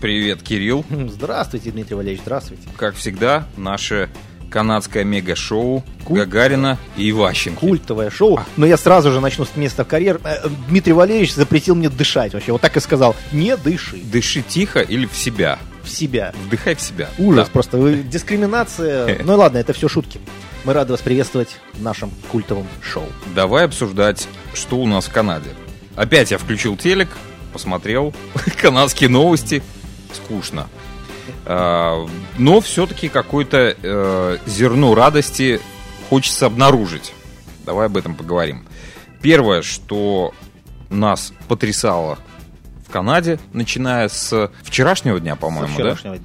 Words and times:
Привет, 0.00 0.42
Кирилл. 0.42 0.84
Здравствуйте, 1.08 1.70
Дмитрий 1.70 1.94
Валерьевич, 1.94 2.22
здравствуйте. 2.22 2.62
Как 2.78 2.94
всегда, 2.94 3.46
наше 3.58 4.08
канадское 4.50 5.04
мега-шоу 5.04 5.84
Куль... 6.04 6.20
Гагарина 6.20 6.78
и 6.96 7.10
Иващенко. 7.10 7.60
Культовое 7.60 8.08
шоу. 8.08 8.38
А. 8.38 8.46
Но 8.56 8.64
я 8.64 8.78
сразу 8.78 9.12
же 9.12 9.20
начну 9.20 9.44
с 9.44 9.56
места 9.56 9.84
карьер. 9.84 10.18
Э, 10.24 10.48
Дмитрий 10.68 10.94
Валерьевич 10.94 11.34
запретил 11.34 11.74
мне 11.74 11.90
дышать 11.90 12.32
вообще. 12.32 12.52
Вот 12.52 12.62
так 12.62 12.76
и 12.78 12.80
сказал. 12.80 13.14
Не 13.30 13.58
дыши. 13.58 13.98
Дыши 13.98 14.40
тихо 14.40 14.80
или 14.80 15.04
в 15.04 15.14
себя? 15.14 15.58
В 15.82 15.90
себя. 15.90 16.32
Вдыхай 16.46 16.74
в 16.74 16.80
себя. 16.80 17.10
Ужас 17.18 17.46
да. 17.48 17.52
просто. 17.52 17.94
Дискриминация. 17.94 19.18
Ну 19.24 19.36
ладно, 19.36 19.58
это 19.58 19.74
все 19.74 19.86
шутки. 19.86 20.18
Мы 20.64 20.72
рады 20.72 20.92
вас 20.92 21.02
приветствовать 21.02 21.56
в 21.74 21.82
нашем 21.82 22.10
культовом 22.32 22.66
шоу. 22.80 23.06
Давай 23.34 23.66
обсуждать, 23.66 24.26
что 24.54 24.76
у 24.76 24.86
нас 24.86 25.06
в 25.06 25.12
Канаде. 25.12 25.50
Опять 25.94 26.30
я 26.30 26.38
включил 26.38 26.78
телек, 26.78 27.08
посмотрел 27.52 28.14
канадские 28.60 29.10
новости. 29.10 29.62
Скучно. 30.12 30.68
А, 31.46 32.06
но 32.38 32.60
все-таки 32.60 33.08
какое-то 33.08 33.76
э, 33.80 34.38
зерно 34.46 34.94
радости 34.94 35.60
хочется 36.08 36.46
обнаружить. 36.46 37.12
Давай 37.64 37.86
об 37.86 37.96
этом 37.96 38.14
поговорим. 38.14 38.66
Первое, 39.22 39.62
что 39.62 40.32
нас 40.88 41.32
потрясало 41.48 42.18
в 42.86 42.90
Канаде, 42.90 43.38
начиная 43.52 44.08
с 44.08 44.50
вчерашнего 44.62 45.20
дня, 45.20 45.36
по-моему, 45.36 45.78
да? 45.78 45.94
Дня. 45.94 46.18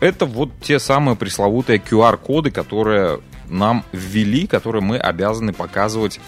Это 0.00 0.26
вот 0.26 0.50
те 0.60 0.78
самые 0.78 1.16
пресловутые 1.16 1.78
QR-коды, 1.78 2.50
которые 2.50 3.20
нам 3.48 3.84
ввели, 3.92 4.46
которые 4.46 4.82
мы 4.82 4.98
обязаны 4.98 5.52
показывать. 5.52 6.20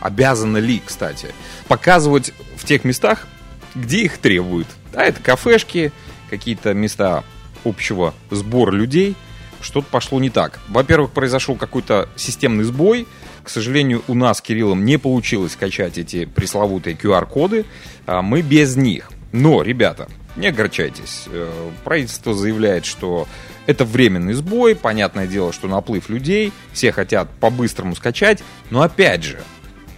Обязаны 0.00 0.58
ли, 0.58 0.80
кстати, 0.84 1.34
показывать 1.66 2.32
в 2.56 2.64
тех 2.64 2.84
местах, 2.84 3.26
где 3.74 4.02
их 4.02 4.18
требуют. 4.18 4.68
А 4.94 5.02
это 5.02 5.20
кафешки, 5.20 5.92
какие-то 6.28 6.74
места 6.74 7.24
общего 7.64 8.14
сбора 8.30 8.72
людей, 8.72 9.16
что-то 9.60 9.88
пошло 9.90 10.20
не 10.20 10.30
так. 10.30 10.60
Во-первых, 10.68 11.10
произошел 11.10 11.56
какой-то 11.56 12.08
системный 12.16 12.64
сбой. 12.64 13.06
К 13.42 13.48
сожалению, 13.48 14.02
у 14.08 14.14
нас, 14.14 14.40
Кириллом, 14.40 14.84
не 14.84 14.98
получилось 14.98 15.52
скачать 15.52 15.98
эти 15.98 16.26
пресловутые 16.26 16.96
QR-коды. 16.96 17.64
А 18.06 18.22
мы 18.22 18.42
без 18.42 18.76
них. 18.76 19.10
Но, 19.32 19.62
ребята, 19.62 20.08
не 20.36 20.48
огорчайтесь. 20.48 21.24
Э, 21.26 21.50
правительство 21.84 22.34
заявляет, 22.34 22.84
что 22.84 23.26
это 23.66 23.84
временный 23.84 24.34
сбой. 24.34 24.76
Понятное 24.76 25.26
дело, 25.26 25.52
что 25.52 25.66
наплыв 25.66 26.08
людей. 26.08 26.52
Все 26.72 26.92
хотят 26.92 27.28
по-быстрому 27.40 27.96
скачать. 27.96 28.42
Но 28.70 28.82
опять 28.82 29.24
же, 29.24 29.40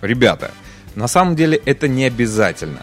ребята, 0.01 0.53
на 0.95 1.07
самом 1.07 1.37
деле 1.37 1.61
это 1.65 1.87
не 1.87 2.05
обязательно 2.05 2.83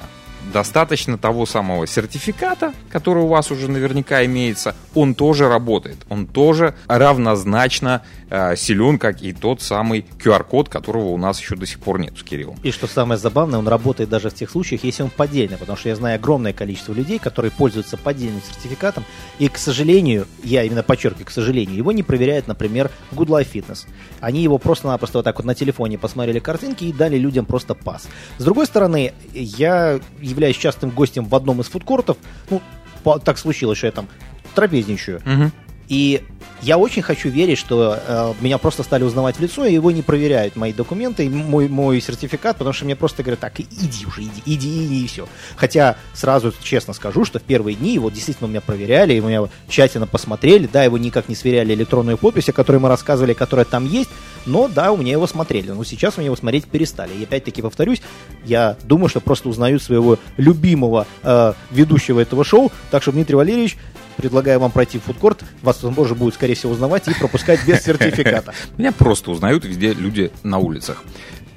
достаточно 0.53 1.17
того 1.17 1.45
самого 1.45 1.87
сертификата, 1.87 2.73
который 2.89 3.23
у 3.23 3.27
вас 3.27 3.51
уже 3.51 3.69
наверняка 3.69 4.25
имеется, 4.25 4.75
он 4.93 5.13
тоже 5.13 5.47
работает, 5.47 5.97
он 6.09 6.25
тоже 6.25 6.73
равнозначно 6.87 8.03
э, 8.29 8.55
силен, 8.55 8.97
как 8.97 9.21
и 9.21 9.33
тот 9.33 9.61
самый 9.61 10.05
QR-код, 10.23 10.69
которого 10.69 11.05
у 11.05 11.17
нас 11.17 11.39
еще 11.39 11.55
до 11.55 11.65
сих 11.65 11.79
пор 11.79 11.99
нет 11.99 12.17
с 12.17 12.23
Кириллом. 12.23 12.57
И 12.63 12.71
что 12.71 12.87
самое 12.87 13.19
забавное, 13.19 13.59
он 13.59 13.67
работает 13.67 14.09
даже 14.09 14.29
в 14.29 14.33
тех 14.33 14.49
случаях, 14.49 14.83
если 14.83 15.03
он 15.03 15.09
поддельный, 15.09 15.57
потому 15.57 15.77
что 15.77 15.89
я 15.89 15.95
знаю 15.95 16.15
огромное 16.15 16.53
количество 16.53 16.93
людей, 16.93 17.19
которые 17.19 17.51
пользуются 17.51 17.97
поддельным 17.97 18.41
сертификатом, 18.41 19.03
и, 19.39 19.49
к 19.49 19.57
сожалению, 19.57 20.27
я 20.43 20.63
именно 20.63 20.83
подчеркиваю, 20.83 21.25
к 21.25 21.31
сожалению, 21.31 21.75
его 21.75 21.91
не 21.91 22.03
проверяют, 22.03 22.47
например, 22.47 22.89
Good 23.11 23.27
Life 23.27 23.51
Fitness. 23.53 23.85
Они 24.19 24.41
его 24.41 24.57
просто-напросто 24.57 25.19
вот 25.19 25.25
так 25.25 25.37
вот 25.37 25.45
на 25.45 25.55
телефоне 25.55 25.97
посмотрели 25.97 26.39
картинки 26.39 26.85
и 26.85 26.93
дали 26.93 27.17
людям 27.17 27.45
просто 27.45 27.73
пас. 27.75 28.07
С 28.37 28.43
другой 28.43 28.65
стороны, 28.65 29.13
я 29.33 29.99
являюсь 30.27 30.57
частым 30.57 30.89
гостем 30.89 31.25
в 31.25 31.35
одном 31.35 31.61
из 31.61 31.67
фудкортов. 31.67 32.17
Ну, 32.49 32.61
по, 33.03 33.19
так 33.19 33.37
случилось, 33.37 33.77
что 33.77 33.87
я 33.87 33.91
там 33.91 34.07
трапезничаю. 34.55 35.17
Угу. 35.17 35.51
И 35.87 36.23
я 36.61 36.77
очень 36.77 37.01
хочу 37.01 37.29
верить, 37.29 37.57
что 37.57 37.99
э, 38.05 38.33
меня 38.41 38.57
просто 38.57 38.83
стали 38.83 39.03
узнавать 39.03 39.37
в 39.37 39.39
лицо, 39.39 39.65
и 39.65 39.73
его 39.73 39.91
не 39.91 40.01
проверяют 40.01 40.55
мои 40.55 40.73
документы, 40.73 41.25
и 41.25 41.29
мой, 41.29 41.69
мой 41.69 42.01
сертификат, 42.01 42.57
потому 42.57 42.73
что 42.73 42.85
мне 42.85 42.95
просто 42.95 43.23
говорят, 43.23 43.39
так, 43.39 43.59
иди 43.59 44.05
уже, 44.05 44.23
иди, 44.23 44.41
иди, 44.45 44.85
иди, 44.85 45.03
и 45.03 45.07
все. 45.07 45.27
Хотя 45.55 45.95
сразу 46.13 46.53
честно 46.61 46.93
скажу, 46.93 47.25
что 47.25 47.39
в 47.39 47.43
первые 47.43 47.75
дни 47.75 47.93
его 47.93 48.09
действительно 48.09 48.47
меня 48.47 48.61
проверяли, 48.61 49.13
и 49.13 49.19
меня 49.19 49.47
тщательно 49.69 50.07
посмотрели, 50.07 50.67
да, 50.71 50.83
его 50.83 50.97
никак 50.97 51.29
не 51.29 51.35
сверяли 51.35 51.73
электронную 51.73 52.17
подпись, 52.17 52.49
о 52.49 52.53
которой 52.53 52.77
мы 52.77 52.89
рассказывали, 52.89 53.33
которая 53.33 53.65
там 53.65 53.87
есть, 53.87 54.09
но 54.45 54.67
да, 54.67 54.91
у 54.91 54.97
меня 54.97 55.11
его 55.11 55.27
смотрели, 55.27 55.71
но 55.71 55.83
сейчас 55.83 56.17
у 56.17 56.21
меня 56.21 56.27
его 56.27 56.35
смотреть 56.35 56.65
перестали. 56.65 57.13
И 57.13 57.23
опять-таки 57.23 57.61
повторюсь, 57.61 58.01
я 58.45 58.77
думаю, 58.83 59.09
что 59.09 59.19
просто 59.19 59.47
узнают 59.47 59.83
своего 59.83 60.17
любимого 60.37 61.05
э, 61.23 61.53
ведущего 61.71 62.19
этого 62.19 62.43
шоу, 62.43 62.71
так 62.89 63.03
что, 63.03 63.11
Дмитрий 63.11 63.35
Валерьевич, 63.35 63.77
предлагаю 64.17 64.59
вам 64.59 64.71
пройти 64.71 64.99
в 64.99 65.03
фудкорт, 65.03 65.43
вас 65.61 65.77
тоже 65.77 66.15
будет, 66.15 66.33
скорее 66.33 66.55
всего, 66.55 66.73
узнавать 66.73 67.07
и 67.07 67.13
пропускать 67.13 67.65
без 67.65 67.81
сертификата. 67.83 68.53
Меня 68.77 68.91
просто 68.91 69.31
узнают 69.31 69.63
везде 69.63 69.93
люди 69.93 70.31
на 70.43 70.57
улицах. 70.57 71.03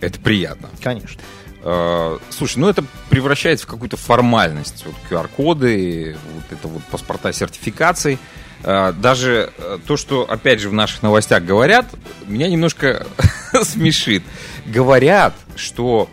Это 0.00 0.20
приятно. 0.20 0.68
Конечно. 0.82 1.20
А, 1.62 2.18
слушай, 2.30 2.58
ну 2.58 2.68
это 2.68 2.84
превращается 3.08 3.66
в 3.66 3.70
какую-то 3.70 3.96
формальность. 3.96 4.84
Вот 4.86 4.94
QR-коды, 5.10 6.16
вот 6.34 6.58
это 6.58 6.68
вот 6.68 6.82
паспорта 6.84 7.32
сертификаций. 7.32 8.18
А, 8.62 8.92
даже 8.92 9.52
э, 9.56 9.78
то, 9.86 9.96
что, 9.96 10.30
опять 10.30 10.60
же, 10.60 10.68
в 10.68 10.72
наших 10.72 11.02
новостях 11.02 11.42
говорят, 11.44 11.86
меня 12.26 12.48
немножко 12.48 13.06
смешит. 13.62 14.22
Говорят, 14.66 15.34
что 15.56 16.08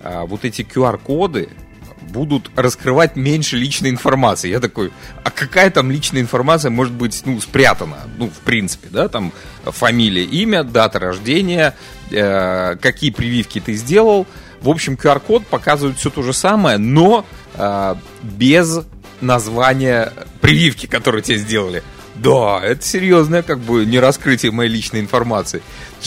а, 0.00 0.26
вот 0.26 0.44
эти 0.44 0.62
QR-коды 0.62 1.48
будут 2.08 2.50
раскрывать 2.56 3.16
меньше 3.16 3.56
личной 3.56 3.90
информации. 3.90 4.48
Я 4.48 4.60
такой, 4.60 4.92
а 5.24 5.30
какая 5.30 5.70
там 5.70 5.90
личная 5.90 6.20
информация 6.20 6.70
может 6.70 6.92
быть, 6.92 7.22
ну, 7.24 7.40
спрятана? 7.40 7.98
Ну, 8.16 8.28
в 8.28 8.38
принципе, 8.40 8.88
да, 8.90 9.08
там 9.08 9.32
фамилия, 9.64 10.24
имя, 10.24 10.64
дата 10.64 10.98
рождения, 10.98 11.74
э, 12.10 12.76
какие 12.76 13.10
прививки 13.10 13.60
ты 13.60 13.74
сделал. 13.74 14.26
В 14.60 14.68
общем, 14.68 14.94
QR-код 14.94 15.46
показывает 15.46 15.98
все 15.98 16.10
то 16.10 16.22
же 16.22 16.32
самое, 16.32 16.78
но 16.78 17.24
э, 17.54 17.94
без 18.22 18.80
названия 19.20 20.12
прививки, 20.40 20.86
которую 20.86 21.22
тебе 21.22 21.38
сделали. 21.38 21.82
Да, 22.22 22.60
это 22.62 22.84
серьезное 22.84 23.42
как 23.42 23.60
бы 23.60 23.84
не 23.84 23.98
раскрытие 23.98 24.52
моей 24.52 24.70
личной 24.70 25.00
информации. 25.00 25.62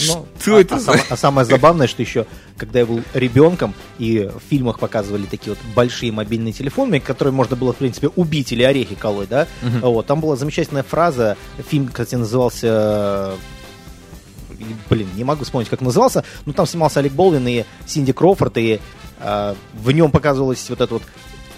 Ну, 0.06 0.26
что 0.40 0.56
а, 0.56 0.60
это 0.60 0.76
а, 0.76 0.78
за... 0.78 0.92
а 1.08 1.16
самое 1.16 1.46
забавное, 1.46 1.86
что 1.86 2.02
еще, 2.02 2.26
когда 2.56 2.80
я 2.80 2.86
был 2.86 3.02
ребенком, 3.14 3.74
и 3.98 4.30
в 4.32 4.48
фильмах 4.50 4.78
показывали 4.78 5.24
такие 5.24 5.54
вот 5.54 5.74
большие 5.74 6.12
мобильные 6.12 6.52
телефоны, 6.52 7.00
которые 7.00 7.32
можно 7.32 7.56
было, 7.56 7.72
в 7.72 7.76
принципе, 7.76 8.08
убить 8.08 8.52
или 8.52 8.62
орехи 8.62 8.94
колоть, 8.94 9.28
да, 9.28 9.46
угу. 9.62 9.92
вот, 9.92 10.06
там 10.06 10.20
была 10.20 10.36
замечательная 10.36 10.82
фраза, 10.82 11.36
фильм, 11.68 11.88
кстати, 11.88 12.14
назывался 12.14 13.34
блин, 14.88 15.08
не 15.16 15.24
могу 15.24 15.44
вспомнить, 15.44 15.68
как 15.68 15.80
назывался, 15.80 16.24
но 16.46 16.52
там 16.52 16.66
снимался 16.66 17.00
Олег 17.00 17.12
Болвин 17.12 17.46
и 17.48 17.64
Синди 17.86 18.12
Кроуфорд, 18.12 18.56
и 18.58 18.80
э, 19.20 19.54
в 19.74 19.90
нем 19.90 20.10
показывалась 20.10 20.68
вот 20.70 20.80
эта 20.80 20.94
вот 20.94 21.02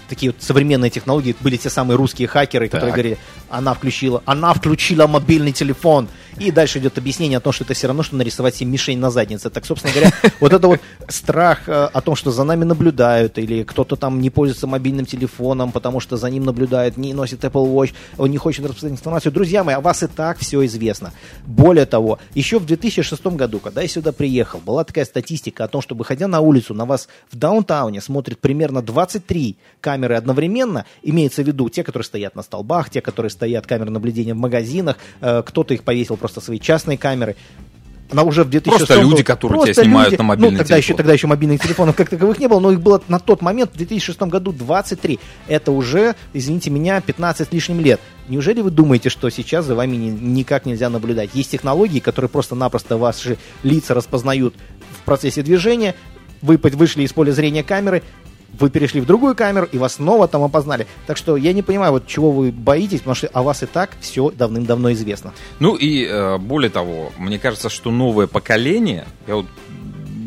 такие 0.07 0.31
вот 0.31 0.41
современные 0.41 0.89
технологии, 0.89 1.35
были 1.39 1.57
те 1.57 1.69
самые 1.69 1.97
русские 1.97 2.27
хакеры, 2.27 2.67
которые 2.67 2.91
так. 2.91 2.95
говорили, 2.95 3.17
она 3.49 3.73
включила, 3.73 4.21
она 4.25 4.53
включила 4.53 5.07
мобильный 5.07 5.51
телефон. 5.51 6.07
И 6.37 6.51
дальше 6.51 6.79
идет 6.79 6.97
объяснение 6.97 7.37
о 7.37 7.41
том, 7.41 7.53
что 7.53 7.63
это 7.63 7.73
все 7.73 7.87
равно, 7.87 8.03
что 8.03 8.17
нарисовать 8.17 8.55
себе 8.55 8.69
мишень 8.69 8.99
на 8.99 9.09
заднице. 9.09 9.49
Так, 9.49 9.65
собственно 9.65 9.93
говоря, 9.93 10.11
вот 10.41 10.51
это 10.51 10.67
вот 10.67 10.81
страх 11.07 11.69
э, 11.69 11.71
о 11.71 12.01
том, 12.01 12.15
что 12.15 12.31
за 12.31 12.43
нами 12.43 12.65
наблюдают, 12.65 13.37
или 13.37 13.63
кто-то 13.63 13.95
там 13.95 14.19
не 14.19 14.29
пользуется 14.29 14.67
мобильным 14.67 15.05
телефоном, 15.05 15.71
потому 15.71 16.01
что 16.01 16.17
за 16.17 16.29
ним 16.29 16.43
наблюдают, 16.43 16.97
не 16.97 17.13
носит 17.13 17.45
Apple 17.45 17.73
Watch, 17.73 17.93
он 18.17 18.31
не 18.31 18.37
хочет 18.37 18.65
распространять 18.65 18.99
информацию. 18.99 19.31
Друзья 19.31 19.63
мои, 19.63 19.75
о 19.75 19.79
вас 19.79 20.03
и 20.03 20.07
так 20.07 20.37
все 20.39 20.65
известно. 20.65 21.13
Более 21.45 21.85
того, 21.85 22.19
еще 22.33 22.59
в 22.59 22.65
2006 22.65 23.25
году, 23.27 23.59
когда 23.59 23.81
я 23.81 23.87
сюда 23.87 24.11
приехал, 24.11 24.59
была 24.59 24.83
такая 24.83 25.05
статистика 25.05 25.63
о 25.63 25.67
том, 25.69 25.81
что 25.81 25.95
выходя 25.95 26.27
на 26.27 26.41
улицу, 26.41 26.73
на 26.73 26.85
вас 26.85 27.07
в 27.31 27.37
даунтауне 27.37 28.01
смотрит 28.01 28.39
примерно 28.39 28.81
23 28.81 29.55
камеры 29.79 30.15
одновременно, 30.15 30.85
имеется 31.01 31.43
в 31.43 31.47
виду 31.47 31.69
те, 31.69 31.83
которые 31.83 32.05
стоят 32.05 32.35
на 32.35 32.43
столбах, 32.43 32.89
те, 32.89 32.99
которые 32.99 33.29
стоят 33.29 33.65
камеры 33.67 33.91
наблюдения 33.91 34.33
в 34.33 34.37
магазинах, 34.37 34.97
э, 35.21 35.43
кто-то 35.45 35.73
их 35.73 35.83
повесил 35.83 36.17
просто 36.25 36.41
свои 36.41 36.59
частные 36.59 36.97
камеры. 36.97 37.35
Она 38.09 38.23
уже 38.23 38.43
в 38.43 38.49
2006 38.49 38.87
Просто 38.87 39.01
люди, 39.01 39.23
которые 39.23 39.57
просто 39.57 39.73
тебя 39.73 39.83
снимают 39.83 40.11
люди, 40.11 40.21
на 40.21 40.23
мобильный 40.23 40.51
ну, 40.51 40.57
тогда 40.57 40.75
телефон. 40.75 40.79
Еще, 40.79 40.93
тогда 40.95 41.13
еще 41.13 41.27
мобильных 41.27 41.61
телефонов 41.61 41.95
как 41.95 42.09
таковых 42.09 42.39
не 42.39 42.47
было, 42.47 42.59
но 42.59 42.71
их 42.71 42.79
было 42.79 43.01
на 43.07 43.19
тот 43.19 43.41
момент, 43.41 43.71
в 43.73 43.77
2006 43.77 44.21
году, 44.21 44.51
23. 44.51 45.19
Это 45.47 45.71
уже, 45.71 46.15
извините 46.33 46.69
меня, 46.69 47.01
15 47.01 47.51
лишним 47.51 47.79
лет. 47.79 47.99
Неужели 48.27 48.61
вы 48.61 48.71
думаете, 48.71 49.09
что 49.09 49.29
сейчас 49.29 49.65
за 49.65 49.75
вами 49.75 49.95
никак 49.95 50.65
нельзя 50.65 50.89
наблюдать? 50.89 51.31
Есть 51.33 51.51
технологии, 51.51 51.99
которые 51.99 52.29
просто-напросто 52.29 52.97
ваши 52.97 53.37
лица 53.63 53.93
распознают 53.93 54.55
в 54.99 55.03
процессе 55.03 55.41
движения, 55.41 55.95
вы 56.41 56.57
вышли 56.57 57.03
из 57.03 57.13
поля 57.13 57.31
зрения 57.31 57.63
камеры, 57.63 58.03
вы 58.59 58.69
перешли 58.69 59.01
в 59.01 59.05
другую 59.05 59.35
камеру, 59.35 59.67
и 59.71 59.77
вас 59.77 59.95
снова 59.95 60.27
там 60.27 60.43
опознали. 60.43 60.87
Так 61.07 61.17
что 61.17 61.37
я 61.37 61.53
не 61.53 61.61
понимаю, 61.61 61.91
вот 61.91 62.07
чего 62.07 62.31
вы 62.31 62.51
боитесь, 62.51 62.99
потому 62.99 63.15
что 63.15 63.27
о 63.27 63.43
вас 63.43 63.63
и 63.63 63.65
так 63.65 63.91
все 63.99 64.31
давным-давно 64.31 64.91
известно. 64.93 65.33
Ну 65.59 65.75
и 65.75 66.05
э, 66.05 66.37
более 66.37 66.69
того, 66.69 67.11
мне 67.17 67.39
кажется, 67.39 67.69
что 67.69 67.91
новое 67.91 68.27
поколение, 68.27 69.05
я 69.27 69.35
вот 69.35 69.45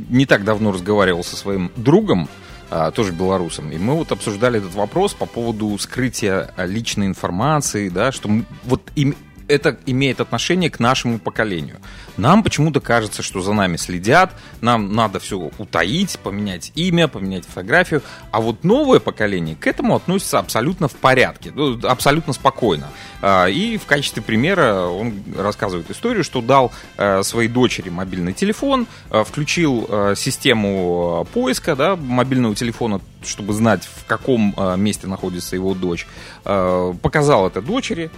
не 0.09 0.27
так 0.27 0.45
давно 0.45 0.73
разговаривал 0.73 1.25
со 1.25 1.37
своим 1.37 1.71
другом, 1.77 2.29
а, 2.71 2.91
тоже 2.91 3.13
белорусом. 3.13 3.71
И 3.71 3.79
мы 3.79 3.95
вот 3.95 4.13
обсуждали 4.13 4.59
этот 4.59 4.75
вопрос 4.75 5.15
по 5.15 5.25
поводу 5.25 5.77
скрытия 5.79 6.51
личной 6.59 7.07
информации, 7.07 7.89
да, 7.89 8.13
что 8.13 8.29
мы, 8.29 8.45
вот 8.65 8.83
им, 8.95 9.17
это 9.49 9.79
имеет 9.87 10.21
отношение 10.21 10.71
к 10.71 10.79
нашему 10.79 11.19
поколению. 11.19 11.77
Нам 12.17 12.43
почему-то 12.43 12.81
кажется, 12.81 13.23
что 13.23 13.41
за 13.41 13.53
нами 13.53 13.77
следят, 13.77 14.33
нам 14.61 14.95
надо 14.95 15.19
все 15.19 15.51
утаить, 15.59 16.19
поменять 16.19 16.73
имя, 16.75 17.09
поменять 17.09 17.47
фотографию, 17.47 18.03
а 18.31 18.41
вот 18.41 18.63
новое 18.63 19.01
поколение 19.01 19.57
к 19.57 19.67
этому 19.67 19.97
относится 19.97 20.39
абсолютно 20.39 20.89
в 20.89 20.97
порядке, 20.97 21.51
ну, 21.55 21.79
абсолютно 21.85 22.33
спокойно. 22.33 22.89
А, 23.23 23.47
и 23.47 23.79
в 23.79 23.87
качестве 23.87 24.23
примера 24.23 24.87
он 24.87 25.15
рассказывает 25.37 25.91
историю, 25.91 26.25
что 26.25 26.41
дал 26.41 26.73
э, 26.97 27.23
своей 27.23 27.49
дочери 27.49 27.89
мобильный 27.89 28.33
телефон, 28.33 28.87
э, 29.11 29.25
включил 29.25 29.87
э, 29.89 30.15
систему 30.17 31.27
поиска 31.33 31.75
да, 31.75 31.97
мобильного 31.97 32.55
телефона, 32.55 33.01
чтобы 33.25 33.53
знать, 33.53 33.83
в 33.85 34.05
каком 34.07 34.55
месте 34.77 35.07
находится 35.09 35.57
его 35.57 35.75
дочь, 35.75 36.07
показал 36.45 37.49
это 37.49 37.61
дочери, 37.61 38.11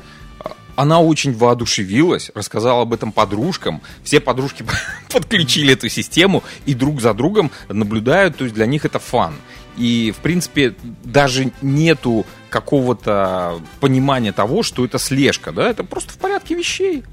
она 0.76 1.00
очень 1.00 1.32
воодушевилась, 1.32 2.30
рассказала 2.34 2.82
об 2.82 2.92
этом 2.92 3.12
подружкам. 3.12 3.80
Все 4.02 4.20
подружки 4.20 4.64
подключили 5.12 5.72
эту 5.72 5.88
систему 5.88 6.42
и 6.66 6.74
друг 6.74 7.00
за 7.00 7.14
другом 7.14 7.50
наблюдают, 7.68 8.36
то 8.36 8.44
есть 8.44 8.54
для 8.54 8.66
них 8.66 8.84
это 8.84 8.98
фан. 8.98 9.34
И, 9.76 10.12
в 10.16 10.20
принципе, 10.20 10.74
даже 11.04 11.52
нету 11.62 12.26
какого-то 12.50 13.60
понимания 13.80 14.32
того, 14.32 14.62
что 14.62 14.84
это 14.84 14.98
слежка, 14.98 15.52
да, 15.52 15.70
это 15.70 15.84
просто 15.84 16.12
в 16.12 16.18
порядке 16.18 16.54
вещей. 16.54 17.04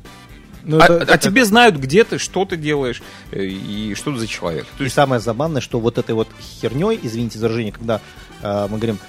Ну, 0.63 0.79
а, 0.79 0.83
это, 0.83 0.95
а 0.95 1.15
это... 1.15 1.17
тебе 1.17 1.45
знают, 1.45 1.77
где 1.77 2.03
ты, 2.03 2.17
что 2.17 2.43
ты 2.43 2.57
делаешь 2.57 3.01
э, 3.31 3.45
и 3.45 3.95
что 3.95 4.11
ты 4.11 4.17
за 4.17 4.27
человек. 4.27 4.65
То 4.77 4.83
есть... 4.83 4.93
И 4.93 4.95
самое 4.95 5.21
забавное, 5.21 5.61
что 5.61 5.79
вот 5.79 5.97
этой 5.97 6.13
вот 6.13 6.27
херней, 6.41 6.99
извините 7.01 7.39
за 7.39 7.45
выражение, 7.45 7.71
когда 7.71 8.01
э, 8.41 8.67
мы 8.69 8.77
говорим, 8.77 8.99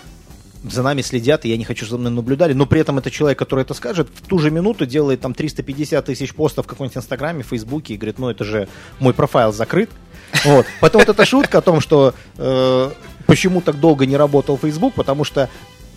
за 0.65 0.83
нами 0.83 1.03
следят, 1.03 1.45
и 1.45 1.49
я 1.49 1.57
не 1.57 1.65
хочу, 1.65 1.87
чтобы 1.87 2.01
мной 2.01 2.13
наблюдали, 2.13 2.53
но 2.53 2.67
при 2.67 2.81
этом 2.81 2.99
это 2.99 3.11
человек, 3.11 3.39
который 3.39 3.63
это 3.63 3.75
скажет, 3.75 4.09
в 4.15 4.27
ту 4.27 4.39
же 4.39 4.51
минуту 4.51 4.87
делает 4.87 5.21
там 5.21 5.35
350 5.35 6.05
тысяч 6.05 6.35
постов 6.35 6.67
в 6.67 6.69
каком-нибудь 6.69 6.97
Инстаграме, 6.97 7.43
Фейсбуке, 7.43 7.95
и 7.95 7.97
говорит, 7.97 8.19
ну 8.19 8.29
это 8.29 8.45
же 8.45 8.69
мой 8.99 9.15
профайл 9.15 9.53
закрыт. 9.53 9.91
Вот. 10.45 10.67
Потом 10.81 11.01
вот 11.01 11.09
эта 11.09 11.25
шутка 11.25 11.59
о 11.59 11.61
том, 11.63 11.81
что 11.81 12.15
э, 12.37 12.91
почему 13.27 13.61
так 13.61 13.81
долго 13.81 14.07
не 14.07 14.17
работал 14.17 14.59
Facebook, 14.59 14.95
потому 14.95 15.25
что 15.25 15.49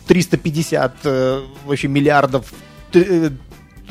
350 0.08 0.96
э, 1.04 1.42
вообще 1.66 1.88
миллиардов 1.88 2.54
э, 2.94 3.30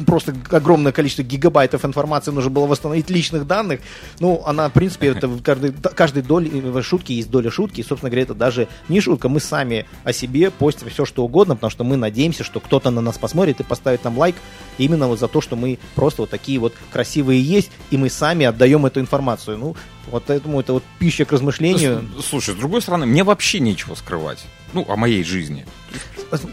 просто 0.07 0.35
огромное 0.51 0.93
количество 0.93 1.23
гигабайтов 1.23 1.85
информации 1.85 2.31
нужно 2.31 2.51
было 2.51 2.67
восстановить 2.67 3.11
личных 3.11 3.47
данных. 3.47 3.81
Ну, 4.19 4.43
она, 4.45 4.69
в 4.69 4.73
принципе, 4.73 5.09
это 5.09 5.29
в 5.29 5.43
каждой, 5.43 5.73
каждой 5.73 6.23
доле 6.23 6.51
э, 6.53 6.83
шутки 6.83 7.13
есть 7.13 7.31
доля 7.31 7.51
шутки. 7.51 7.81
И, 7.81 7.85
собственно 7.85 8.11
говоря, 8.11 8.23
это 8.23 8.35
даже 8.35 8.69
не 8.89 9.01
шутка. 9.01 9.29
Мы 9.29 9.41
сами 9.41 9.87
о 10.05 10.13
себе 10.13 10.51
постим 10.51 10.89
все, 10.89 11.05
что 11.05 11.25
угодно, 11.25 11.55
потому 11.55 11.71
что 11.71 11.85
мы 11.85 11.97
надеемся, 11.97 12.45
что 12.45 12.61
кто-то 12.61 12.91
на 12.91 13.01
нас 13.01 13.19
посмотрит 13.19 13.61
и 13.61 13.65
поставит 13.65 14.05
нам 14.05 14.19
лайк 14.19 14.37
именно 14.79 15.09
вот 15.09 15.19
за 15.19 15.29
то, 15.29 15.41
что 15.41 15.57
мы 15.57 15.79
просто 15.95 16.23
вот 16.23 16.31
такие 16.31 16.59
вот 16.59 16.75
красивые 16.93 17.43
есть, 17.43 17.71
и 17.91 17.97
мы 17.97 18.11
сами 18.11 18.47
отдаем 18.47 18.87
эту 18.87 19.01
информацию. 19.01 19.59
Ну, 19.59 19.77
вот 20.11 20.25
поэтому 20.27 20.61
это 20.61 20.73
вот 20.73 20.85
пища 20.99 21.25
к 21.25 21.33
размышлению. 21.33 22.09
Слушай, 22.23 22.55
с 22.55 22.59
другой 22.59 22.83
стороны, 22.83 23.07
мне 23.07 23.25
вообще 23.25 23.61
нечего 23.61 23.95
скрывать. 23.95 24.45
Ну, 24.73 24.85
о 24.89 24.97
моей 24.97 25.25
жизни. 25.25 25.67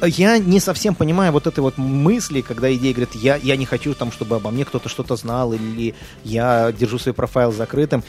Я 0.05 0.37
не 0.37 0.59
совсем 0.59 0.95
понимаю 0.95 1.31
вот 1.31 1.47
этой 1.47 1.59
вот 1.59 1.77
мысли, 1.77 2.41
когда 2.41 2.73
идея 2.73 2.93
говорит, 2.93 3.15
я, 3.15 3.35
я 3.35 3.55
не 3.55 3.65
хочу 3.65 3.93
там, 3.93 4.11
чтобы 4.11 4.37
обо 4.37 4.51
мне 4.51 4.65
кто-то 4.65 4.89
что-то 4.89 5.15
знал, 5.15 5.53
или 5.53 5.93
я 6.23 6.71
держу 6.71 6.97
свой 6.99 7.13
профайл 7.13 7.51
закрытым. 7.51 8.03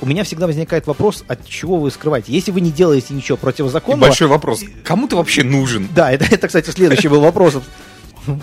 У 0.00 0.06
меня 0.06 0.24
всегда 0.24 0.46
возникает 0.46 0.86
вопрос, 0.86 1.22
от 1.28 1.46
чего 1.46 1.78
вы 1.78 1.90
скрываете. 1.90 2.32
Если 2.32 2.50
вы 2.50 2.60
не 2.60 2.72
делаете 2.72 3.14
ничего 3.14 3.36
противозаконного... 3.36 4.06
И 4.06 4.08
большой 4.08 4.28
вопрос, 4.28 4.64
кому 4.84 5.06
ты 5.06 5.16
вообще 5.16 5.44
нужен? 5.44 5.88
Да, 5.94 6.10
это, 6.10 6.24
это 6.24 6.46
кстати, 6.48 6.70
следующий 6.70 7.08
был 7.08 7.20
вопрос. 7.20 7.58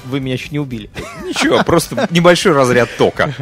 Вы 0.05 0.19
меня 0.19 0.37
чуть 0.37 0.51
не 0.51 0.59
убили. 0.59 0.89
Ничего, 1.25 1.63
просто 1.63 2.07
небольшой 2.11 2.51
разряд 2.51 2.89
тока 2.97 3.33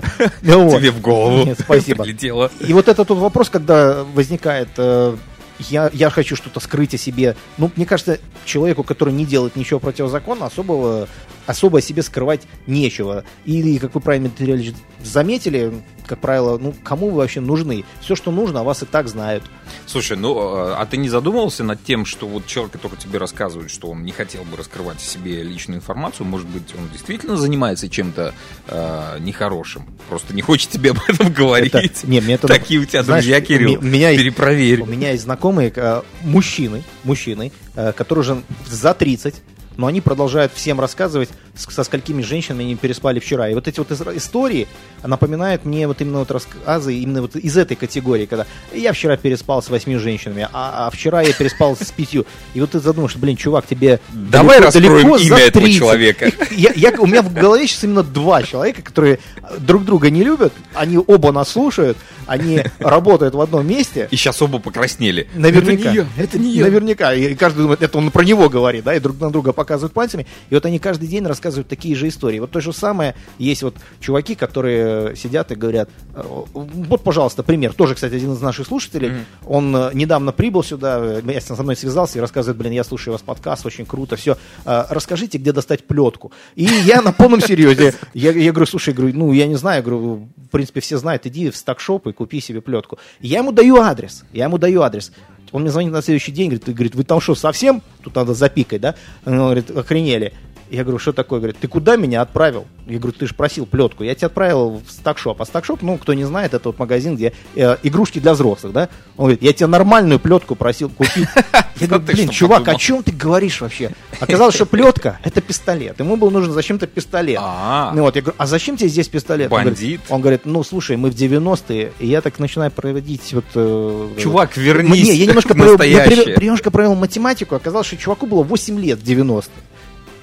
ну 0.42 0.69
тебе 0.78 0.92
в 0.92 1.01
голову 1.01 1.45
Нет, 1.45 1.60
спасибо. 1.60 2.06
И 2.06 2.74
вот 2.74 2.88
этот 2.88 3.10
вопрос, 3.10 3.50
когда 3.50 4.04
возникает, 4.04 4.69
э, 4.78 5.16
я, 5.59 5.89
я 5.94 6.09
хочу 6.09 6.36
что-то 6.36 6.59
скрыть 6.59 6.94
о 6.94 6.98
себе. 6.98 7.36
Ну, 7.57 7.71
мне 7.75 7.86
кажется, 7.86 8.19
человеку, 8.45 8.83
который 8.83 9.13
не 9.13 9.25
делает 9.25 9.56
ничего 9.56 9.80
противозаконно, 9.80 10.45
особого 10.45 11.07
особо 11.48 11.80
о 11.80 11.82
себе 11.82 12.04
скрывать 12.04 12.42
нечего. 12.68 13.24
Или, 13.46 13.78
как 13.80 13.96
вы 13.96 14.02
правильно, 14.02 14.30
Ильич, 14.38 14.74
заметили, 15.04 15.74
как 16.06 16.20
правило, 16.20 16.58
ну, 16.58 16.76
кому 16.84 17.10
вы 17.10 17.18
вообще 17.18 17.40
нужны? 17.40 17.84
Все, 18.02 18.16
что 18.16 18.32
нужно, 18.32 18.60
о 18.60 18.64
вас 18.64 18.84
и 18.84 18.86
так 18.86 19.08
знают. 19.08 19.44
Слушай, 19.86 20.18
ну, 20.18 20.38
а 20.38 20.86
ты 20.86 20.98
не 20.98 21.10
задумывался 21.10 21.64
над 21.64 21.84
тем, 21.84 22.06
что 22.06 22.28
вот 22.28 22.46
человек, 22.46 22.74
который 22.74 22.98
тебе 22.98 23.18
рассказывает, 23.18 23.72
что 23.72 23.90
он 23.90 24.04
не 24.04 24.12
хотел 24.12 24.44
бы 24.44 24.58
раскрывать 24.58 25.02
себе 25.02 25.42
личную 25.42 25.80
информацию, 25.80 26.28
может 26.28 26.48
быть, 26.48 26.74
он 26.78 26.90
действительно 26.90 27.38
занимается 27.38 27.90
чем-то 27.90 28.34
э, 28.68 29.18
нехорошим, 29.20 29.86
просто 30.10 30.34
не 30.34 30.42
хочет 30.42 30.70
тебе 30.70 30.92
об 30.92 31.00
этом 31.08 31.32
говорить. 31.32 31.74
Это, 31.74 32.08
не, 32.08 32.20
мне 32.20 32.36
это, 32.36 32.48
Такие 32.48 32.80
у 32.80 32.86
тебя 32.86 33.04
знаешь, 33.04 33.24
друзья, 33.24 33.42
Кирилл, 33.42 33.82
меня 33.82 34.16
перепроверь. 34.16 34.82
У 34.82 34.86
меня 34.86 35.12
есть 35.12 35.24
знакомые 35.24 35.72
э, 35.74 36.02
мужчины, 36.24 36.84
мужчины, 37.04 37.52
э, 37.76 37.94
которые 37.94 38.22
уже 38.22 38.44
за 38.68 38.94
30, 38.94 39.36
но 39.77 39.88
они 39.88 40.01
продолжают 40.01 40.51
всем 40.53 40.79
рассказывать, 40.79 41.29
со 41.56 41.83
сколькими 41.83 42.21
женщинами 42.21 42.65
они 42.65 42.75
переспали 42.75 43.19
вчера. 43.19 43.50
И 43.50 43.53
вот 43.53 43.68
эти 43.68 43.79
вот 43.79 43.91
истории 43.91 44.68
напоминают 45.03 45.65
мне 45.65 45.88
вот 45.88 46.01
именно 46.01 46.19
вот 46.19 46.31
рассказы 46.31 46.95
именно 46.95 47.21
вот 47.21 47.35
из 47.35 47.57
этой 47.57 47.75
категории, 47.75 48.25
когда 48.25 48.45
я 48.74 48.94
вчера 48.94 49.18
переспал 49.18 49.62
с 49.62 49.69
восьми 49.69 49.95
женщинами, 49.97 50.47
а, 50.51 50.88
а 50.88 50.91
вчера 50.91 51.21
я 51.21 51.33
переспал 51.33 51.75
с 51.75 51.91
пятью. 51.91 52.25
И 52.53 52.62
вот 52.62 52.71
ты 52.71 52.79
задумаешься, 52.79 53.19
блин, 53.19 53.38
чувак, 53.38 53.65
тебе 53.68 54.00
Давай 54.12 54.59
далеко, 54.59 54.74
далеко 54.74 55.18
имя 55.18 55.38
этого 55.38 55.69
человека. 55.69 56.31
Я, 56.51 56.71
я, 56.75 56.91
у 57.00 57.06
меня 57.06 57.21
в 57.21 57.33
голове 57.33 57.68
сейчас 57.68 57.83
именно 57.83 58.03
два 58.03 58.44
человека, 58.44 58.81
которые 58.81 59.19
друг 59.59 59.85
друга 59.85 60.09
не 60.09 60.24
любят, 60.24 60.53
они 60.74 60.97
оба 60.97 61.31
нас 61.31 61.50
слушают, 61.50 61.97
они 62.27 62.62
работают 62.79 63.35
в 63.35 63.41
одном 63.41 63.68
месте. 63.68 64.07
И 64.12 64.15
сейчас 64.15 64.41
оба 64.41 64.59
покраснели. 64.59 65.27
Наверняка. 65.33 65.89
Это 65.89 65.89
не 65.89 65.95
я, 65.95 66.07
это 66.18 66.39
не 66.39 66.51
я. 66.51 66.63
Наверняка. 66.63 67.13
И 67.13 67.35
каждый 67.35 67.62
думает, 67.62 67.81
это 67.81 67.97
он 67.97 68.12
про 68.12 68.24
него 68.24 68.50
говорит, 68.50 68.83
да, 68.83 68.95
и 68.95 69.00
друг 69.00 69.19
на 69.19 69.31
друга 69.31 69.53
показывают 69.53 69.94
пальцами. 69.94 70.27
И 70.50 70.53
вот 70.53 70.65
они 70.65 70.79
каждый 70.79 71.07
день 71.07 71.25
рассказывают 71.25 71.68
такие 71.68 71.95
же 71.95 72.07
истории. 72.07 72.39
Вот 72.39 72.51
то 72.51 72.62
же 72.62 72.74
самое, 72.74 73.15
есть 73.38 73.63
вот 73.63 73.75
чуваки, 74.00 74.35
которые 74.35 75.15
сидят 75.15 75.51
и 75.51 75.56
говорят, 75.56 75.89
«Э, 76.13 76.24
вот, 76.53 77.03
пожалуйста, 77.03 77.44
пример. 77.44 77.74
Тоже, 77.74 77.95
кстати, 77.95 78.15
один 78.15 78.33
из 78.33 78.41
наших 78.41 78.68
слушателей. 78.68 79.09
Mm-hmm. 79.09 79.25
Он 79.47 79.75
э, 79.75 79.91
недавно 79.94 80.31
прибыл 80.31 80.63
сюда, 80.63 81.19
я 81.19 81.41
со 81.41 81.62
мной 81.63 81.75
связался 81.75 82.18
и 82.18 82.21
рассказывает, 82.21 82.57
блин, 82.57 82.74
я 82.74 82.83
слушаю 82.83 83.13
вас 83.13 83.21
подкаст, 83.21 83.65
очень 83.65 83.85
круто, 83.85 84.15
все. 84.15 84.38
«Э, 84.65 84.85
расскажите, 84.89 85.38
где 85.38 85.51
достать 85.51 85.85
плетку. 85.85 86.31
И 86.56 86.63
я 86.63 87.01
на 87.01 87.12
полном 87.12 87.41
серьезе. 87.41 87.93
Я, 88.13 88.31
я 88.31 88.51
говорю, 88.51 88.65
слушай, 88.65 88.93
говорю, 88.93 89.15
ну, 89.15 89.31
я 89.31 89.48
не 89.48 89.55
знаю, 89.55 89.84
говорю, 89.84 90.29
в 90.36 90.50
принципе, 90.50 90.81
все 90.81 90.98
знают, 90.98 91.25
иди 91.25 91.50
в 91.50 91.57
стакшоп 91.57 92.07
и 92.07 92.13
купи 92.17 92.41
себе 92.41 92.62
плетку. 92.62 92.97
Я 93.21 93.39
ему 93.39 93.51
даю 93.51 93.77
адрес, 93.77 94.24
я 94.33 94.45
ему 94.45 94.57
даю 94.57 94.81
адрес. 94.81 95.12
Он 95.51 95.62
мне 95.62 95.71
звонит 95.71 95.93
на 95.93 96.01
следующий 96.01 96.31
день, 96.31 96.50
говорит, 96.50 96.65
говорит, 96.75 96.95
вы 96.95 97.03
там 97.03 97.21
что, 97.21 97.36
совсем? 97.36 97.81
Тут 98.03 98.15
надо 98.15 98.33
запикать, 98.33 98.81
да? 98.81 98.95
Он 99.25 99.38
говорит, 99.38 99.71
охренели. 99.71 100.33
Я 100.69 100.83
говорю, 100.83 101.00
что 101.00 101.13
такое? 101.13 101.39
Говорит, 101.39 101.57
ты 101.59 101.67
куда 101.67 101.95
меня 101.95 102.21
отправил? 102.21 102.65
Я 102.88 103.00
говорю, 103.00 103.17
ты 103.17 103.27
же 103.27 103.33
просил 103.33 103.65
плетку. 103.65 104.03
Я 104.03 104.15
тебя 104.15 104.27
отправил 104.27 104.81
в 104.86 104.91
стакшоп. 104.91 105.41
А 105.41 105.45
стакшоп, 105.45 105.81
ну, 105.81 105.97
кто 105.97 106.13
не 106.13 106.25
знает, 106.25 106.53
это 106.53 106.69
вот 106.69 106.79
магазин, 106.79 107.15
где 107.15 107.33
э, 107.55 107.77
игрушки 107.83 108.19
для 108.19 108.33
взрослых, 108.33 108.74
да? 108.74 108.89
Он 109.15 109.25
говорит, 109.25 109.41
я 109.41 109.53
тебе 109.53 109.67
нормальную 109.67 110.19
плетку 110.19 110.55
просил 110.55 110.89
купить. 110.89 111.27
Я 111.79 111.86
говорю, 111.88 112.05
блин, 112.05 112.29
чувак, 112.29 112.67
о 112.67 112.75
чем 112.75 113.03
ты 113.03 113.12
говоришь 113.12 113.62
вообще? 113.62 113.91
Оказалось, 114.19 114.55
что 114.55 114.65
плетка— 114.65 115.19
это 115.24 115.41
пистолет. 115.41 116.00
Ему 116.00 116.15
был 116.15 116.31
нужен 116.31 116.51
зачем-то 116.51 116.88
пистолет. 116.88 117.39
А. 117.39 117.91
Ну 117.93 118.01
вот, 118.01 118.15
я 118.15 118.24
говорю, 118.24 118.36
а 118.39 118.47
зачем 118.47 118.77
тебе 118.77 118.89
здесь 118.89 119.07
пистолет? 119.07 119.51
Бандит? 119.51 120.01
Он 120.09 120.21
говорит, 120.21 120.41
ну, 120.45 120.63
слушай, 120.63 120.97
мы 120.97 121.12
в 121.12 121.15
90-е, 121.15 121.93
и 122.00 122.07
я 122.07 122.21
так 122.21 122.39
начинаю 122.39 122.71
проводить 122.71 123.31
вот... 123.33 123.45
Э, 123.53 124.09
чувак, 124.19 124.57
вернись 124.57 125.07
Не, 125.07 125.15
я 125.15 125.25
немножко 125.27 126.71
провел 126.71 126.95
математику, 126.95 127.53
оказалось, 127.53 127.88
что 127.88 127.97
чуваку 127.97 128.25
было 128.25 128.41
8 128.41 128.79
лет 128.79 129.00
в 129.00 129.03
90-е. 129.03 129.51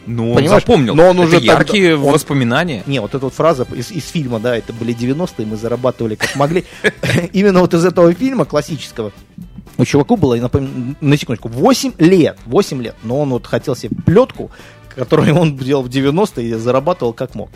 Ну, 0.07 0.31
он 0.31 0.37
Понимаешь? 0.37 0.63
запомнил. 0.63 0.95
Но 0.95 1.09
он 1.11 1.19
уже 1.19 1.37
это 1.37 1.47
яркие 1.47 1.93
тогда, 1.93 2.07
он, 2.07 2.13
воспоминания. 2.13 2.83
Не, 2.87 3.01
вот 3.01 3.15
эта 3.15 3.25
вот 3.25 3.35
фраза 3.35 3.67
из, 3.75 3.91
из 3.91 4.09
фильма, 4.09 4.39
да, 4.39 4.57
это 4.57 4.73
были 4.73 4.95
90-е, 4.95 5.47
мы 5.47 5.57
зарабатывали 5.57 6.15
как 6.15 6.35
могли. 6.37 6.65
Именно 7.33 7.61
вот 7.61 7.75
из 7.75 7.85
этого 7.85 8.13
фильма 8.13 8.45
классического 8.45 9.13
у 9.77 9.85
чуваку 9.85 10.17
было, 10.17 10.37
напомню, 10.37 10.97
на 11.01 11.17
секундочку, 11.17 11.49
8 11.49 11.95
лет, 11.99 12.39
8 12.47 12.83
лет, 12.83 12.95
но 13.03 13.21
он 13.21 13.31
вот 13.31 13.47
хотел 13.47 13.75
себе 13.75 13.97
плетку, 14.05 14.51
которую 14.95 15.35
он 15.37 15.57
делал 15.57 15.83
в 15.83 15.89
90-е 15.89 16.49
и 16.49 16.55
зарабатывал 16.55 17.13
как 17.13 17.35
мог. 17.35 17.51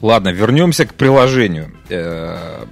Ладно, 0.00 0.30
вернемся 0.30 0.86
к 0.86 0.94
приложению 0.94 1.72
э, 1.90 2.64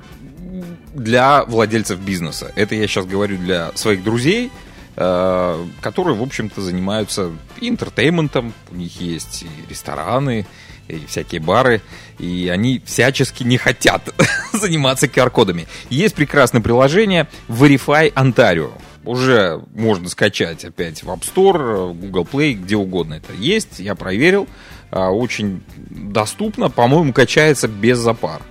для 0.95 1.45
владельцев 1.45 1.99
бизнеса. 2.01 2.51
Это 2.57 2.75
я 2.75 2.87
сейчас 2.87 3.05
говорю 3.05 3.37
для 3.37 3.71
своих 3.75 4.03
друзей, 4.03 4.51
которые, 4.99 6.17
в 6.17 6.23
общем-то, 6.23 6.61
занимаются 6.61 7.31
интертейментом. 7.61 8.53
У 8.73 8.75
них 8.75 9.01
есть 9.01 9.45
и 9.45 9.71
рестораны, 9.71 10.45
и 10.89 11.07
всякие 11.07 11.41
бары, 11.41 11.83
и 12.19 12.51
они 12.53 12.83
всячески 12.85 13.45
не 13.45 13.59
хотят 13.59 14.13
заниматься 14.53 15.07
QR-кодами. 15.07 15.69
Есть 15.91 16.15
прекрасное 16.15 16.61
приложение 16.61 17.29
Verify 17.49 18.13
Ontario. 18.13 18.73
уже 19.05 19.63
можно 19.75 20.09
скачать 20.09 20.65
опять 20.65 21.03
в 21.03 21.09
App 21.11 21.21
Store, 21.21 21.95
Google 21.95 22.27
Play, 22.31 22.55
где 22.55 22.77
угодно 22.77 23.15
это 23.15 23.33
есть. 23.35 23.79
Я 23.79 23.95
проверил. 23.95 24.49
А, 24.91 25.11
очень 25.11 25.63
доступно. 25.77 26.71
По-моему, 26.71 27.13
качается 27.13 27.69
без 27.69 27.99
запар. 27.99 28.43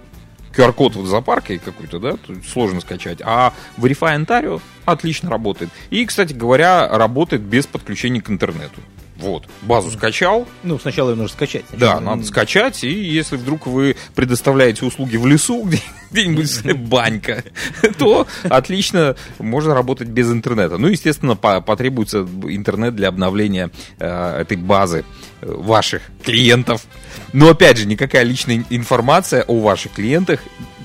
QR-код 0.57 0.95
за 0.95 1.21
паркой 1.21 1.59
какой-то, 1.59 1.99
да, 1.99 2.15
сложно 2.51 2.81
скачать. 2.81 3.19
А 3.23 3.53
Verify 3.77 4.17
Ontario 4.17 4.61
отлично 4.85 5.29
работает. 5.29 5.69
И, 5.89 6.05
кстати 6.05 6.33
говоря, 6.33 6.87
работает 6.89 7.43
без 7.43 7.67
подключения 7.67 8.21
к 8.21 8.29
интернету. 8.29 8.81
Вот, 9.19 9.47
базу 9.63 9.89
скачал. 9.91 10.47
Ну, 10.63 10.77
сначала 10.77 11.09
ее 11.09 11.15
нужно 11.15 11.33
скачать. 11.33 11.65
Сначала. 11.69 11.95
Да, 11.95 11.99
надо 12.01 12.23
скачать, 12.23 12.83
и 12.83 12.89
если 12.89 13.35
вдруг 13.35 13.65
вы 13.65 13.95
предоставляете 14.13 14.85
услуги 14.85 15.17
в 15.17 15.25
лесу, 15.25 15.63
где, 15.63 15.81
где-нибудь 16.11 16.75
банька, 16.87 17.43
то 17.97 18.27
отлично 18.43 19.15
можно 19.39 19.73
работать 19.73 20.07
без 20.09 20.31
интернета. 20.31 20.77
Ну, 20.77 20.87
естественно, 20.87 21.35
потребуется 21.35 22.19
интернет 22.43 22.95
для 22.95 23.07
обновления 23.07 23.71
э, 23.99 24.41
этой 24.41 24.57
базы 24.57 25.03
э, 25.41 25.51
ваших 25.51 26.03
клиентов. 26.23 26.85
Но, 27.33 27.49
опять 27.49 27.77
же, 27.77 27.87
никакая 27.87 28.23
личная 28.23 28.63
информация 28.69 29.43
о 29.43 29.59
ваших 29.59 29.93
клиентах 29.93 30.41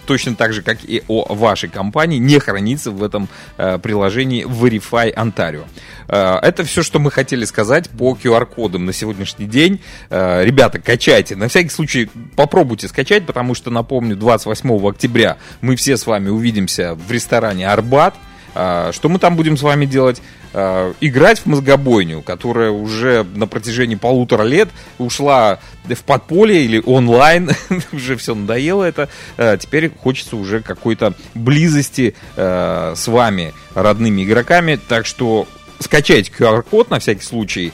точно 0.07 0.35
так 0.35 0.53
же, 0.53 0.63
как 0.63 0.79
и 0.85 1.03
о 1.09 1.35
вашей 1.35 1.69
компании, 1.69 2.19
не 2.19 2.39
хранится 2.39 2.91
в 2.91 3.03
этом 3.03 3.29
э, 3.57 3.79
приложении 3.79 4.45
Verify 4.45 5.15
Ontario. 5.15 5.65
Э, 6.09 6.39
это 6.43 6.65
все, 6.65 6.83
что 6.83 6.99
мы 6.99 7.11
хотели 7.11 7.45
сказать 7.45 7.89
по 7.91 8.17
QR-кодам 8.21 8.85
на 8.85 8.93
сегодняшний 8.93 9.47
день. 9.47 9.81
Э, 10.11 10.45
ребята, 10.45 10.79
качайте. 10.79 11.37
На 11.37 11.49
всякий 11.49 11.71
случай 11.71 12.11
попробуйте 12.37 12.89
скачать, 12.89 13.27
потому 13.27 13.55
что, 13.55 13.71
напомню, 13.71 14.17
28 14.17 14.89
октября 14.89 15.37
мы 15.61 15.77
все 15.77 15.97
с 15.97 16.07
вами 16.07 16.29
увидимся 16.29 16.95
в 16.95 17.11
ресторане 17.11 17.69
«Арбат». 17.69 18.15
Э, 18.55 18.91
что 18.93 19.09
мы 19.09 19.19
там 19.19 19.37
будем 19.37 19.57
с 19.57 19.63
вами 19.63 19.87
делать? 19.87 20.23
Э, 20.55 20.93
играть 21.01 21.41
в 21.41 21.47
мозгобойню, 21.47 22.21
которая 22.21 22.71
уже 22.71 23.25
на 23.35 23.47
протяжении 23.47 23.95
полутора 23.95 24.43
лет 24.43 24.69
ушла 24.99 25.61
в 25.85 26.03
подполье 26.05 26.63
или 26.65 26.83
онлайн, 26.85 27.51
уже 27.93 28.17
все 28.17 28.35
надоело 28.35 28.85
это, 28.85 29.09
э, 29.39 29.57
теперь 29.59 29.91
хочется 29.91 30.37
уже 30.37 30.61
какой-то 30.61 31.15
близости 31.35 32.15
э, 32.37 32.93
с 32.95 33.09
вами, 33.09 33.55
родными 33.75 34.25
игроками, 34.25 34.79
так 34.89 35.07
что 35.07 35.49
скачайте 35.79 36.31
QR-код 36.39 36.91
на 36.91 36.99
всякий 37.01 37.25
случай, 37.25 37.73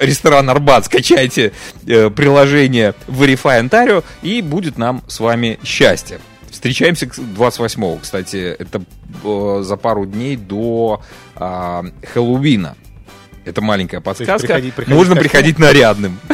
ресторан 0.00 0.50
Арбат, 0.50 0.86
скачайте 0.86 1.52
приложение 1.84 2.94
Verify 3.06 3.62
Ontario, 3.62 4.02
и 4.22 4.42
будет 4.42 4.76
нам 4.76 5.04
с 5.06 5.20
вами 5.20 5.60
счастье. 5.62 6.18
Встречаемся 6.50 7.06
28-го, 7.06 7.98
кстати, 7.98 8.56
это 8.58 8.82
за 9.22 9.76
пару 9.76 10.06
дней 10.06 10.36
до 10.36 11.02
э, 11.36 11.82
Хэллоуина. 12.12 12.76
Это 13.44 13.60
маленькая 13.62 14.00
подсказка. 14.00 14.46
Приходи, 14.46 14.70
приходи, 14.70 14.96
Можно 14.96 15.16
приходить 15.16 15.58
нарядным. 15.58 16.18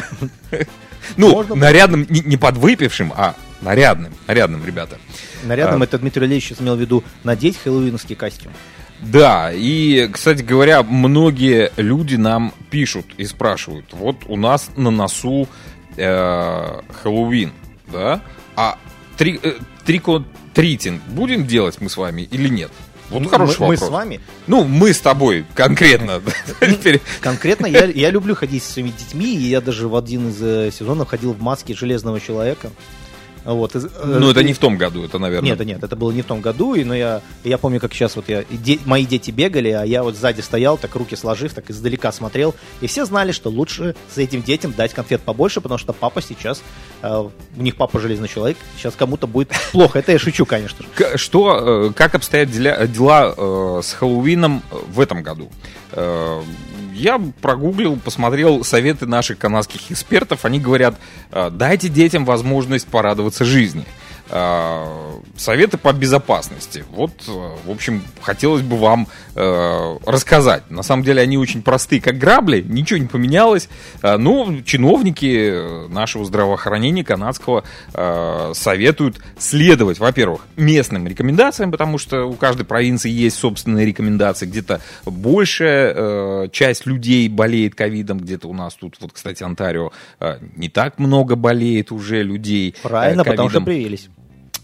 Ну, 1.16 1.44
нарядным, 1.54 2.04
не 2.08 2.36
подвыпившим, 2.36 3.12
а 3.16 3.36
нарядным. 3.62 4.12
Нарядным, 4.26 4.66
ребята. 4.66 4.98
Нарядным, 5.44 5.82
а. 5.82 5.84
это 5.84 5.98
Дмитрий 5.98 6.26
Ильич 6.26 6.52
имел 6.58 6.74
в 6.74 6.80
виду 6.80 7.04
надеть 7.22 7.56
хэллоуинский 7.58 8.16
костюм. 8.16 8.52
Да, 9.00 9.52
и, 9.52 10.08
кстати 10.08 10.42
говоря, 10.42 10.82
многие 10.82 11.70
люди 11.76 12.16
нам 12.16 12.52
пишут 12.70 13.06
и 13.18 13.24
спрашивают, 13.24 13.92
вот 13.92 14.22
у 14.26 14.36
нас 14.36 14.70
на 14.76 14.90
носу 14.90 15.48
э, 15.96 16.80
Хэллоуин, 17.02 17.52
да, 17.92 18.22
а 18.56 18.78
три, 19.18 19.38
э, 19.42 19.52
трико, 19.84 20.24
тритинг 20.56 21.02
будем 21.08 21.46
делать 21.46 21.76
мы 21.80 21.90
с 21.90 21.98
вами 21.98 22.22
или 22.22 22.48
нет? 22.48 22.72
Вот 23.10 23.22
мы, 23.22 23.28
хороший 23.28 23.60
мы, 23.60 23.66
вопрос. 23.66 23.80
Мы 23.82 23.86
с 23.86 23.90
вами? 23.90 24.20
Ну, 24.46 24.64
мы 24.64 24.92
с 24.92 25.00
тобой 25.00 25.44
конкретно. 25.54 26.22
Конкретно 27.20 27.66
я, 27.66 27.84
я 27.84 28.10
люблю 28.10 28.34
ходить 28.34 28.64
со 28.64 28.72
своими 28.72 28.88
детьми, 28.88 29.36
и 29.36 29.42
я 29.42 29.60
даже 29.60 29.86
в 29.86 29.94
один 29.94 30.30
из 30.30 30.42
э, 30.42 30.70
сезонов 30.72 31.08
ходил 31.08 31.32
в 31.34 31.40
маске 31.40 31.74
Железного 31.74 32.20
Человека. 32.20 32.70
Вот. 33.46 33.76
Э, 33.76 33.88
ну, 34.04 34.30
это 34.30 34.42
не 34.42 34.52
в 34.52 34.58
том 34.58 34.76
году, 34.76 35.04
это, 35.04 35.18
наверное. 35.18 35.50
Нет, 35.50 35.64
нет, 35.64 35.82
это 35.82 35.94
было 35.94 36.10
не 36.10 36.22
в 36.22 36.26
том 36.26 36.40
году, 36.40 36.74
и, 36.74 36.82
но 36.84 36.94
я, 36.94 37.22
я 37.44 37.58
помню, 37.58 37.80
как 37.80 37.94
сейчас 37.94 38.16
вот 38.16 38.28
я, 38.28 38.44
де, 38.50 38.78
мои 38.84 39.06
дети 39.06 39.30
бегали, 39.30 39.70
а 39.70 39.84
я 39.84 40.02
вот 40.02 40.16
сзади 40.16 40.40
стоял, 40.40 40.76
так 40.76 40.94
руки 40.96 41.14
сложив, 41.14 41.54
так 41.54 41.70
издалека 41.70 42.10
смотрел, 42.10 42.54
и 42.80 42.88
все 42.88 43.04
знали, 43.04 43.32
что 43.32 43.48
лучше 43.48 43.94
с 44.12 44.18
этим 44.18 44.42
детям 44.42 44.72
дать 44.76 44.92
конфет 44.92 45.22
побольше, 45.22 45.60
потому 45.60 45.78
что 45.78 45.92
папа 45.92 46.20
сейчас, 46.20 46.62
э, 47.02 47.28
у 47.56 47.62
них 47.62 47.76
папа 47.76 48.00
железный 48.00 48.28
человек, 48.28 48.56
сейчас 48.76 48.94
кому-то 48.96 49.26
будет 49.26 49.52
плохо. 49.72 50.00
Это 50.00 50.12
я 50.12 50.18
шучу, 50.18 50.44
конечно 50.44 50.84
же. 50.84 51.16
Что, 51.16 51.88
э, 51.88 51.92
как 51.94 52.16
обстоят 52.16 52.50
дела, 52.50 52.86
дела 52.86 53.32
э, 53.36 53.80
с 53.82 53.92
Хэллоуином 53.92 54.62
в 54.88 55.00
этом 55.00 55.22
году? 55.22 55.50
Э, 55.92 56.42
я 56.96 57.20
прогуглил, 57.40 57.96
посмотрел 57.96 58.64
советы 58.64 59.06
наших 59.06 59.38
канадских 59.38 59.90
экспертов. 59.90 60.44
Они 60.44 60.58
говорят, 60.58 60.96
«Э, 61.30 61.50
дайте 61.50 61.88
детям 61.88 62.24
возможность 62.24 62.86
порадоваться 62.86 63.44
жизни. 63.44 63.84
Э, 64.28 65.20
советы 65.36 65.78
по 65.78 65.92
безопасности. 65.92 66.84
Вот, 66.90 67.12
э, 67.28 67.30
в 67.64 67.70
общем, 67.70 68.02
хотелось 68.20 68.62
бы 68.62 68.76
вам 68.76 69.06
э, 69.36 69.98
рассказать. 70.04 70.68
На 70.68 70.82
самом 70.82 71.04
деле 71.04 71.22
они 71.22 71.38
очень 71.38 71.62
простые, 71.62 72.00
как 72.00 72.18
грабли, 72.18 72.60
ничего 72.60 72.98
не 72.98 73.06
поменялось. 73.06 73.68
Но 74.02 74.60
чиновники 74.64 75.88
нашего 75.88 76.24
здравоохранения 76.24 77.04
канадского 77.04 77.64
э, 77.94 78.52
советуют 78.54 79.20
следовать, 79.38 80.00
во-первых, 80.00 80.46
местным 80.56 81.06
рекомендациям, 81.06 81.70
потому 81.70 81.98
что 81.98 82.24
у 82.24 82.32
каждой 82.32 82.64
провинции 82.66 83.10
есть 83.10 83.38
собственные 83.38 83.86
рекомендации. 83.86 84.46
Где-то 84.46 84.80
большая 85.04 85.94
э, 85.94 86.48
часть 86.50 86.86
людей 86.86 87.28
болеет 87.28 87.76
ковидом, 87.76 88.18
где-то 88.18 88.48
у 88.48 88.54
нас 88.54 88.74
тут, 88.74 88.96
вот, 89.00 89.12
кстати, 89.12 89.42
Онтарио, 89.42 89.92
не 90.56 90.68
так 90.68 90.98
много 90.98 91.36
болеет 91.36 91.92
уже 91.92 92.22
людей. 92.22 92.74
Правильно, 92.82 93.22
потому 93.22 93.50
что 93.50 93.60
привились. 93.60 94.08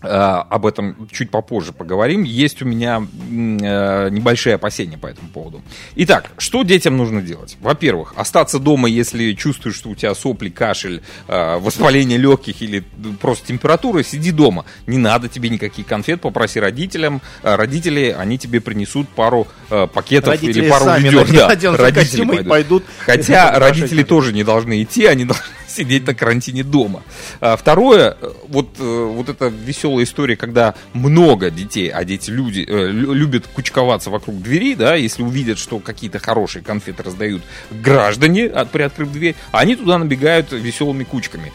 Э, 0.03 0.43
об 0.49 0.67
этом 0.67 1.09
чуть 1.13 1.31
попозже 1.31 1.73
поговорим. 1.73 2.25
Есть 2.25 2.61
у 2.63 2.65
меня 2.65 2.97
э, 3.01 4.09
небольшие 4.11 4.57
опасения 4.57 4.99
по 4.99 5.07
этому 5.07 5.29
поводу. 5.29 5.63
Итак, 5.97 6.31
что 6.39 6.65
детям 6.65 6.97
нужно 6.97 7.23
делать? 7.23 7.57
Во-первых, 7.61 8.15
остаться 8.17 8.59
дома, 8.59 8.89
если 8.89 9.33
чувствуешь, 9.35 9.77
что 9.77 9.91
у 9.91 9.95
тебя 9.95 10.15
сопли, 10.15 10.49
кашель, 10.49 11.03
э, 11.29 11.59
воспаление 11.59 12.19
легких 12.19 12.63
или 12.63 12.85
просто 13.21 13.47
температура, 13.47 14.03
сиди 14.03 14.33
дома. 14.33 14.65
Не 14.87 14.99
надо 14.99 15.29
тебе 15.29 15.49
никаких 15.51 15.87
конфет, 15.87 16.21
попроси 16.21 16.59
родителям. 16.59 17.23
Родители, 17.43 18.15
они 18.17 18.39
тебе 18.39 18.61
принесут 18.61 19.09
пару 19.09 19.47
пакетов 19.69 20.31
родители 20.31 20.63
или 20.63 20.71
пару 20.71 21.01
ведер. 21.01 21.33
Да, 21.33 21.77
родители 21.77 22.25
пойдут. 22.25 22.49
пойдут. 22.49 22.85
Хотя 22.99 23.59
родители 23.59 24.03
тоже 24.03 24.33
не 24.33 24.43
должны 24.43 24.83
идти, 24.83 25.07
они 25.07 25.25
должны 25.25 25.45
сидеть 25.73 26.07
на 26.07 26.15
карантине 26.15 26.63
дома. 26.63 27.03
А 27.41 27.57
второе, 27.57 28.17
вот, 28.49 28.79
вот 28.79 29.29
эта 29.29 29.47
веселая 29.47 30.05
история, 30.05 30.37
когда 30.37 30.75
много 30.93 31.51
детей, 31.51 31.89
а 31.89 32.05
дети 32.05 32.31
люди, 32.31 32.65
э, 32.67 32.91
любят 32.91 33.47
кучковаться 33.47 34.11
вокруг 34.11 34.41
двери, 34.41 34.75
да, 34.75 34.95
если 34.95 35.23
увидят, 35.23 35.59
что 35.59 35.79
какие-то 35.79 36.19
хорошие 36.19 36.63
конфеты 36.63 37.03
раздают 37.03 37.43
граждане, 37.71 38.47
от, 38.47 38.71
приоткрыв 38.71 39.11
дверь, 39.11 39.35
они 39.51 39.77
туда 39.77 39.99
набегают 39.99 40.53
веселыми 40.53 41.05
кучками 41.05 41.53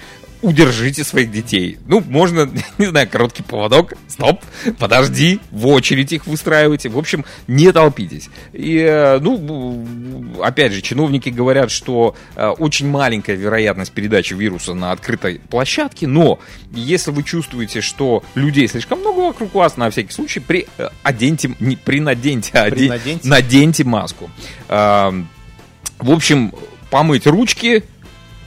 удержите 0.48 1.04
своих 1.04 1.30
детей. 1.30 1.77
Ну, 1.88 2.01
можно, 2.08 2.50
не 2.77 2.86
знаю, 2.86 3.10
короткий 3.10 3.44
поводок, 3.44 3.94
стоп, 4.08 4.42
подожди, 4.80 5.42
в 5.51 5.68
очередь 5.68 6.13
их 6.13 6.25
выстраивайте. 6.25 6.88
В 6.88 6.98
общем, 6.98 7.25
не 7.48 7.72
толпитесь. 7.74 8.30
И, 8.54 8.77
э, 8.77 9.20
ну, 9.20 10.25
опять 10.42 10.72
же, 10.72 10.82
чиновники 10.82 11.27
говорят, 11.27 11.70
что 11.70 12.16
э, 12.36 12.48
очень 12.48 12.89
маленькая 12.89 13.36
вероятность 13.36 13.92
передачи 13.92 14.34
вируса 14.34 14.74
на 14.74 14.94
открытой 14.94 15.42
площадке, 15.50 16.08
но 16.08 16.39
если 16.72 17.12
вы 17.12 17.24
чувствуете, 17.24 17.82
что 17.82 18.24
людей 18.34 18.70
слишком 18.70 19.01
много 19.01 19.20
вокруг 19.20 19.54
вас, 19.54 19.75
на 19.75 19.89
всякий 19.89 20.13
случай, 20.13 20.39
при, 20.39 20.66
э, 20.77 20.88
оденьте, 21.04 21.54
не 21.60 21.75
принаденьте, 21.75 22.58
а 22.58 22.68
оде, 22.68 22.88
наденьте. 22.88 23.27
наденьте 23.27 23.84
маску. 23.84 24.30
В 24.70 26.12
общем, 26.12 26.54
помыть 26.89 27.27
ручки, 27.27 27.84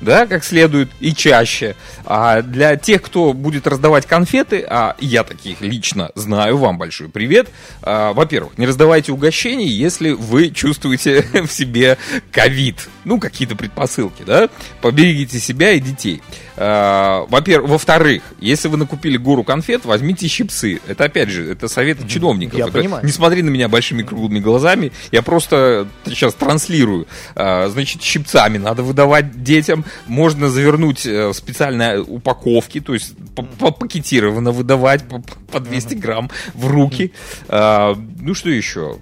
да, 0.01 0.27
как 0.27 0.45
следует 0.45 0.89
и 1.01 1.15
чаще. 1.15 1.77
А 2.05 2.43
для 2.43 2.77
тех, 2.77 3.03
кто 3.03 3.33
будет 3.33 3.67
раздавать 3.67 4.07
конфеты, 4.07 4.65
а 4.69 4.97
я 5.01 5.25
таких 5.25 5.61
лично 5.61 6.11
знаю, 6.15 6.59
вам 6.59 6.79
большой 6.79 7.09
привет. 7.09 7.49
А, 7.83 8.13
во-первых, 8.13 8.59
не 8.59 8.67
раздавайте 8.67 9.13
угощений, 9.13 9.69
если 9.69 10.13
вы 10.13 10.51
чувствуете 10.51 11.23
в 11.47 11.49
себе 11.49 11.99
ковид. 12.33 12.89
Ну, 13.05 13.19
какие-то 13.19 13.57
предпосылки, 13.57 14.23
да. 14.23 14.49
Поберегите 14.81 15.39
себя 15.39 15.73
и 15.73 15.81
детей. 15.81 16.23
А, 16.63 17.25
во-первых, 17.31 17.71
во-вторых, 17.71 18.23
если 18.39 18.69
вы 18.69 18.77
накупили 18.77 19.17
гору 19.17 19.45
конфет, 19.45 19.87
возьмите 19.87 20.29
щипцы. 20.29 20.79
Это, 20.87 21.05
опять 21.05 21.31
же, 21.31 21.51
это 21.51 21.69
совет 21.69 22.07
чиновников. 22.07 22.59
Я 22.59 22.67
это, 22.67 22.75
понимаю. 22.75 23.05
Не 23.05 23.13
смотри 23.13 23.43
на 23.43 23.49
меня 23.49 23.71
большими 23.71 24.03
круглыми 24.03 24.41
глазами. 24.41 24.93
Я 25.11 25.23
просто 25.23 25.89
сейчас 26.05 26.35
транслирую. 26.35 27.07
А, 27.35 27.71
значит, 27.71 28.03
щипцами 28.03 28.59
надо 28.59 28.83
выдавать 28.83 29.43
детям 29.43 29.87
можно 30.07 30.51
завернуть 30.51 31.07
э, 31.07 31.29
в 31.29 31.33
специальные 31.33 32.03
упаковки, 32.03 32.81
то 32.81 32.93
есть 32.93 33.15
пакетированно 33.35 34.53
выдавать 34.53 35.05
по 35.51 35.61
200 35.61 35.95
грамм 35.95 36.31
в 36.53 36.67
руки. 36.67 37.13
Ну 37.49 38.35
что 38.35 38.51
еще? 38.51 38.99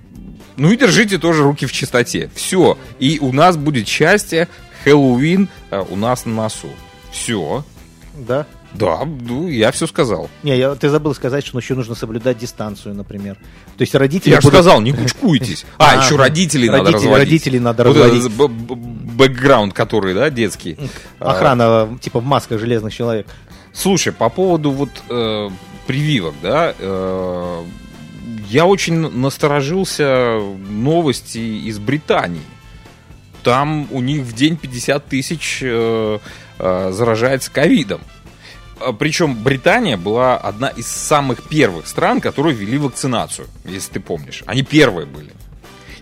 Ну 0.57 0.73
и 0.73 0.77
держите 0.77 1.19
тоже 1.19 1.43
руки 1.43 1.67
в 1.67 1.73
чистоте. 1.73 2.31
Все. 2.35 2.79
И 2.99 3.19
у 3.21 3.33
нас 3.33 3.57
будет 3.57 3.89
счастье. 3.89 4.49
Хэллоуин 4.85 5.49
э, 5.71 5.85
у 5.89 5.97
нас 5.97 6.25
на 6.25 6.35
носу. 6.35 6.69
Все. 7.19 7.65
Да? 8.17 8.47
Да, 8.75 9.05
ну, 9.05 9.49
я 9.49 9.71
все 9.73 9.87
сказал. 9.87 10.29
Не, 10.43 10.57
я, 10.57 10.75
ты 10.75 10.89
забыл 10.91 11.15
сказать, 11.15 11.47
что 11.47 11.59
еще 11.59 11.75
нужно 11.75 11.95
соблюдать 11.95 12.39
дистанцию, 12.39 12.95
например. 12.95 13.37
То 13.77 13.83
есть 13.83 13.95
родители... 13.95 14.31
Я 14.31 14.41
же 14.41 14.49
будут- 14.49 14.61
сказал, 14.61 14.81
не 14.81 14.93
кучкуйтесь. 14.93 15.65
А, 15.79 15.97
еще 16.05 16.17
родителей 16.17 16.69
надо 16.69 16.91
родители- 16.91 16.95
разводить. 17.07 17.19
Родителей 17.19 17.59
надо 17.61 17.85
Вот 17.85 17.97
разводить. 17.97 18.31
бэкграунд, 18.33 19.73
который, 19.73 20.15
да, 20.15 20.29
детский. 20.31 20.77
А, 21.19 21.33
Охрана, 21.33 21.99
типа 22.01 22.21
в 22.21 22.25
масках 22.25 22.61
железных 22.61 22.93
человек. 22.95 23.27
Слушай, 23.73 24.13
по 24.13 24.29
поводу 24.29 24.71
вот 24.71 24.91
э, 25.09 25.49
прививок, 25.87 26.35
да, 26.43 26.75
э, 26.79 27.65
я 28.49 28.67
очень 28.67 28.95
насторожился 29.11 30.41
новости 30.69 31.39
из 31.39 31.79
Британии. 31.79 32.43
Там 33.43 33.87
у 33.93 34.01
них 34.01 34.23
в 34.25 34.35
день 34.35 34.57
50 34.57 35.07
тысяч 35.07 35.61
э, 35.63 36.19
заражается 36.59 37.51
ковидом. 37.51 38.01
А, 38.81 38.93
Причем 38.93 39.35
Британия 39.43 39.97
была 39.97 40.37
одна 40.37 40.69
из 40.69 40.87
самых 40.87 41.43
первых 41.43 41.87
стран, 41.87 42.21
которые 42.21 42.55
ввели 42.55 42.79
вакцинацию, 42.79 43.49
если 43.65 43.95
ты 43.95 44.01
помнишь. 44.01 44.43
Они 44.47 44.63
первые 44.63 45.07
были. 45.07 45.31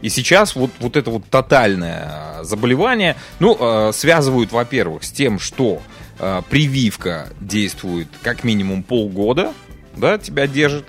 И 0.02 0.08
сейчас 0.08 0.54
вот, 0.54 0.70
вот 0.80 0.96
это 0.96 1.10
вот 1.10 1.24
тотальное 1.30 2.40
э, 2.40 2.44
заболевание, 2.44 3.16
ну, 3.40 3.56
э, 3.58 3.92
связывают, 3.92 4.52
во-первых, 4.52 5.04
с 5.04 5.10
тем, 5.10 5.38
что 5.38 5.80
э, 6.18 6.42
прививка 6.50 7.28
действует 7.40 8.08
как 8.22 8.44
минимум 8.44 8.82
полгода, 8.82 9.54
да, 9.96 10.18
тебя 10.18 10.46
держит, 10.46 10.84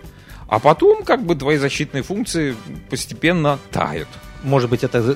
а 0.50 0.60
потом 0.60 1.04
как 1.04 1.26
бы 1.26 1.36
твои 1.36 1.58
защитные 1.58 2.04
функции 2.04 2.56
постепенно 2.90 3.60
тают. 3.72 4.10
Может 4.44 4.70
быть, 4.70 4.84
это 4.84 5.16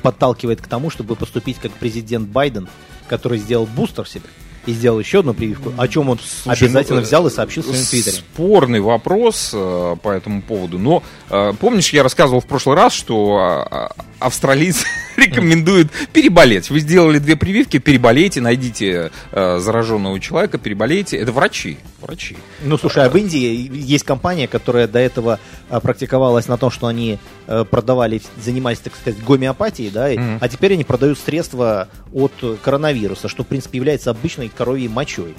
подталкивает 0.00 0.60
к 0.60 0.68
тому, 0.68 0.88
чтобы 0.90 1.16
поступить 1.16 1.58
как 1.58 1.72
президент 1.72 2.28
Байден, 2.28 2.68
который 3.08 3.38
сделал 3.38 3.66
бустер 3.66 4.08
себе 4.08 4.24
и 4.66 4.72
сделал 4.72 4.98
еще 4.98 5.20
одну 5.20 5.34
прививку, 5.34 5.72
о 5.76 5.88
чем 5.88 6.08
он 6.08 6.18
Слушай, 6.18 6.64
обязательно 6.64 7.00
ну, 7.00 7.06
взял 7.06 7.26
и 7.26 7.30
сообщил 7.30 7.62
в 7.62 7.66
своем 7.66 7.84
твиттере. 7.84 8.16
Спорный 8.16 8.80
вопрос 8.80 9.50
э, 9.52 9.96
по 10.02 10.10
этому 10.10 10.42
поводу. 10.42 10.78
Но 10.78 11.02
э, 11.28 11.52
помнишь, 11.60 11.92
я 11.92 12.02
рассказывал 12.02 12.40
в 12.40 12.46
прошлый 12.46 12.76
раз, 12.76 12.92
что 12.94 13.36
а, 13.36 13.92
австралийцы 14.24 14.86
рекомендуют 15.16 15.90
переболеть. 16.12 16.70
Вы 16.70 16.80
сделали 16.80 17.18
две 17.18 17.36
прививки, 17.36 17.78
переболейте, 17.78 18.40
найдите 18.40 19.10
э, 19.32 19.58
зараженного 19.58 20.18
человека, 20.20 20.58
переболейте. 20.58 21.18
Это 21.18 21.32
врачи. 21.32 21.78
Врачи. 22.00 22.36
Ну, 22.62 22.78
слушай, 22.78 23.04
а 23.04 23.08
в 23.10 23.16
Индии 23.16 23.70
есть 23.72 24.04
компания, 24.04 24.48
которая 24.48 24.88
до 24.88 24.98
этого 24.98 25.38
а, 25.70 25.80
практиковалась 25.80 26.48
на 26.48 26.56
том, 26.58 26.70
что 26.70 26.86
они 26.86 27.18
э, 27.46 27.64
продавали, 27.70 28.20
занимались, 28.42 28.78
так 28.78 28.94
сказать, 28.94 29.22
гомеопатией, 29.22 29.90
да, 29.90 30.08
Мгм. 30.08 30.38
а 30.40 30.48
теперь 30.48 30.74
они 30.74 30.84
продают 30.84 31.18
средства 31.18 31.88
от 32.12 32.32
э, 32.42 32.56
коронавируса, 32.62 33.28
что, 33.28 33.42
в 33.42 33.46
принципе, 33.46 33.78
является 33.78 34.10
обычной 34.10 34.48
коровьей 34.54 34.88
мочой. 34.88 35.34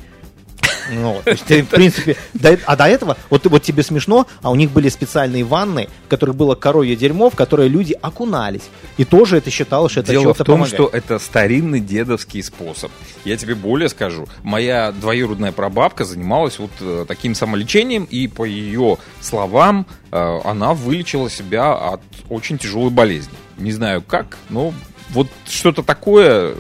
Ну, 0.92 1.14
вот, 1.14 1.24
то 1.24 1.32
есть, 1.32 1.44
ты, 1.46 1.64
в 1.64 1.68
принципе, 1.70 2.16
до- 2.34 2.60
а 2.66 2.76
до 2.76 2.86
этого, 2.86 3.18
вот, 3.30 3.46
вот 3.48 3.64
тебе 3.64 3.82
смешно, 3.84 4.28
а 4.42 4.52
у 4.52 4.56
них 4.56 4.72
были 4.72 4.90
специальные 4.90 5.44
ванны, 5.44 5.90
в 6.06 6.10
которых 6.10 6.36
было 6.36 6.56
коровье 6.56 6.96
дерьмо, 6.96 7.30
в 7.30 7.36
которое 7.36 7.68
люди 7.68 7.94
окунались. 8.02 8.64
И 8.98 9.06
тоже 9.06 9.38
это 9.38 9.50
считалось, 9.50 9.92
что 9.92 10.02
это 10.02 10.12
Дело 10.12 10.34
в 10.34 10.38
том, 10.38 10.46
помогает. 10.46 10.74
что 10.74 10.90
это 10.92 11.20
старинный 11.20 11.80
дедовский 11.80 12.44
способ. 12.44 12.92
Я 13.24 13.38
тебе 13.38 13.56
более 13.56 13.90
скажу. 13.90 14.28
Моя 14.44 14.92
двоюродная 14.92 15.52
прабабка 15.52 16.06
занималась 16.06 16.60
вот 16.60 16.72
э, 16.80 17.06
таким 17.08 17.36
самолечением, 17.36 18.04
и 18.06 18.28
по 18.28 18.46
ее 18.46 18.98
словам, 19.22 19.88
э, 20.12 20.40
она 20.44 20.74
вылечила 20.74 21.30
себя 21.30 21.74
от 21.74 22.02
очень 22.30 22.58
тяжелой 22.58 22.92
болезни. 22.92 23.34
Не 23.58 23.72
знаю 23.72 24.02
как, 24.02 24.38
но 24.50 24.74
вот 25.10 25.28
что-то 25.48 25.82
такое... 25.84 26.56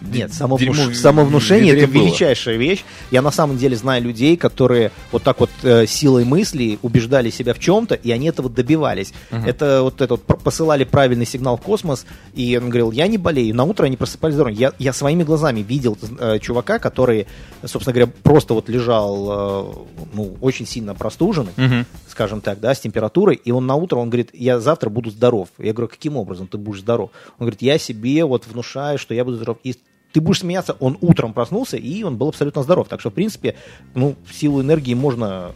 Нет, 0.00 0.30
самовнуш- 0.30 0.58
дерьмо 0.58 0.90
в 0.90 0.94
самовнушение 0.94 1.72
ведре 1.74 1.84
это 1.84 1.92
было. 1.92 2.02
величайшая 2.04 2.56
вещь. 2.56 2.84
Я 3.10 3.22
на 3.22 3.30
самом 3.30 3.58
деле 3.58 3.76
знаю 3.76 4.02
людей, 4.02 4.36
которые 4.36 4.90
вот 5.12 5.22
так 5.22 5.40
вот 5.40 5.50
э, 5.62 5.86
силой 5.86 6.24
мысли 6.24 6.78
убеждали 6.82 7.30
себя 7.30 7.54
в 7.54 7.58
чем-то, 7.58 7.94
и 7.94 8.10
они 8.10 8.28
этого 8.28 8.48
добивались. 8.48 9.12
Это 9.30 9.82
вот 9.82 10.00
это 10.00 10.14
вот 10.14 10.24
посылали 10.42 10.84
правильный 10.84 11.26
сигнал 11.26 11.56
в 11.56 11.60
космос, 11.62 12.06
и 12.34 12.56
он 12.56 12.68
говорил, 12.68 12.92
я 12.92 13.06
не 13.08 13.18
болею. 13.18 13.54
На 13.54 13.64
утро 13.64 13.86
они 13.86 13.96
просыпались 13.96 14.34
здоровыми. 14.34 14.58
Я, 14.58 14.72
я 14.78 14.92
своими 14.92 15.22
глазами 15.24 15.60
видел 15.60 15.96
э, 16.18 16.38
чувака, 16.40 16.78
который, 16.78 17.26
собственно 17.64 17.92
говоря, 17.94 18.12
просто 18.22 18.54
вот 18.54 18.68
лежал, 18.68 19.28
э, 19.30 19.74
ну, 20.14 20.36
очень 20.40 20.66
сильно 20.66 20.94
простуженный, 20.94 21.52
Мгм. 21.56 21.86
скажем 22.08 22.40
так, 22.40 22.60
да, 22.60 22.74
с 22.74 22.80
температурой, 22.80 23.34
и 23.44 23.50
он 23.50 23.66
на 23.66 23.74
утро, 23.74 23.96
он 23.96 24.10
говорит, 24.10 24.30
я 24.32 24.60
завтра 24.60 24.90
буду 24.90 25.10
здоров. 25.10 25.48
Я 25.58 25.72
говорю, 25.72 25.88
каким 25.88 26.16
образом 26.16 26.46
ты 26.46 26.56
будешь 26.58 26.80
здоров? 26.80 27.10
Он 27.38 27.46
говорит, 27.46 27.62
я 27.62 27.78
себе 27.78 28.24
вот 28.24 28.46
внушаю, 28.46 28.98
что 28.98 29.14
я 29.14 29.24
буду 29.24 29.36
здоров. 29.36 29.58
И 29.64 29.74
ты 30.12 30.20
будешь 30.20 30.40
смеяться, 30.40 30.76
он 30.80 30.98
утром 31.00 31.32
проснулся, 31.32 31.76
и 31.76 32.02
он 32.02 32.16
был 32.16 32.28
абсолютно 32.28 32.62
здоров. 32.62 32.88
Так 32.88 33.00
что, 33.00 33.10
в 33.10 33.14
принципе, 33.14 33.54
ну, 33.94 34.16
в 34.26 34.34
силу 34.34 34.62
энергии 34.62 34.94
можно 34.94 35.52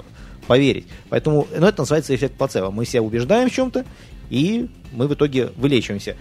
поверить. 0.47 0.87
Поэтому, 1.09 1.47
ну, 1.57 1.67
это 1.67 1.83
называется 1.83 2.15
эффект 2.15 2.35
плацебо. 2.37 2.71
Мы 2.71 2.85
себя 2.85 3.03
убеждаем 3.03 3.49
в 3.49 3.53
чем-то, 3.53 3.85
и 4.31 4.69
мы 4.93 5.09
в 5.09 5.15
итоге 5.15 5.51
вылечиваемся. 5.57 6.17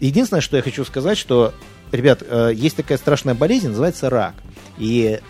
Единственное, 0.00 0.40
что 0.40 0.56
я 0.56 0.62
хочу 0.62 0.84
сказать, 0.84 1.18
что, 1.18 1.52
ребят, 1.92 2.22
э, 2.26 2.52
есть 2.54 2.76
такая 2.76 2.98
страшная 2.98 3.34
болезнь, 3.34 3.68
называется 3.68 4.10
рак. 4.10 4.34
И, 4.78 5.20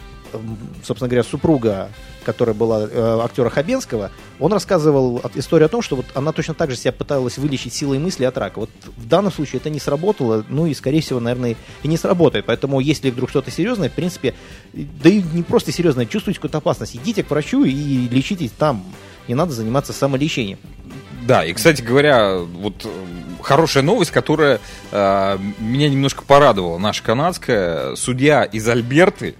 собственно 0.83 1.09
говоря, 1.09 1.23
супруга, 1.23 1.91
которая 2.25 2.55
была 2.55 2.89
э, 2.91 3.21
актера 3.23 3.51
Хабенского, 3.51 4.11
он 4.41 4.53
рассказывал 4.53 5.21
историю 5.35 5.67
о 5.67 5.69
том, 5.69 5.83
что 5.83 5.97
вот 5.97 6.07
она 6.15 6.33
точно 6.33 6.55
так 6.55 6.71
же 6.71 6.77
себя 6.77 6.93
пыталась 6.93 7.39
вылечить 7.39 7.73
силой 7.73 7.99
мысли 7.99 8.25
от 8.25 8.37
рака. 8.39 8.61
Вот 8.61 8.71
в 8.97 9.07
данном 9.07 9.33
случае 9.33 9.61
это 9.61 9.71
не 9.71 9.81
сработало, 9.81 10.45
ну 10.49 10.67
и, 10.67 10.75
скорее 10.75 11.01
всего, 11.01 11.21
наверное, 11.21 11.57
и 11.83 11.89
не 11.89 11.97
сработает. 11.97 12.47
Поэтому, 12.47 12.81
если 12.81 13.11
вдруг 13.11 13.31
что-то 13.31 13.51
серьезное, 13.51 13.91
в 13.91 13.93
принципе, 13.93 14.35
да 14.73 15.09
и 15.09 15.23
не 15.23 15.43
просто 15.43 15.73
серьезное, 15.73 16.07
чувствуете 16.07 16.39
какую-то 16.39 16.59
опасность, 16.59 16.97
идите 16.97 17.23
к 17.23 17.31
врачу 17.31 17.65
и 17.65 17.73
лечитесь 18.09 18.51
там. 18.51 18.85
Не 19.29 19.35
надо 19.35 19.53
заниматься 19.53 19.93
самолечением. 19.93 20.59
Да, 21.27 21.45
и, 21.45 21.55
кстати 21.55 21.81
говоря, 21.81 22.37
вот 22.37 22.85
э, 22.85 22.89
хорошая 23.41 23.83
новость, 23.83 24.11
которая 24.11 24.61
э, 24.91 25.39
меня 25.59 25.89
немножко 25.89 26.23
порадовала, 26.23 26.77
наша 26.77 27.03
канадская, 27.03 27.95
судья 27.95 28.45
из 28.45 28.69
Альберты 28.69 29.35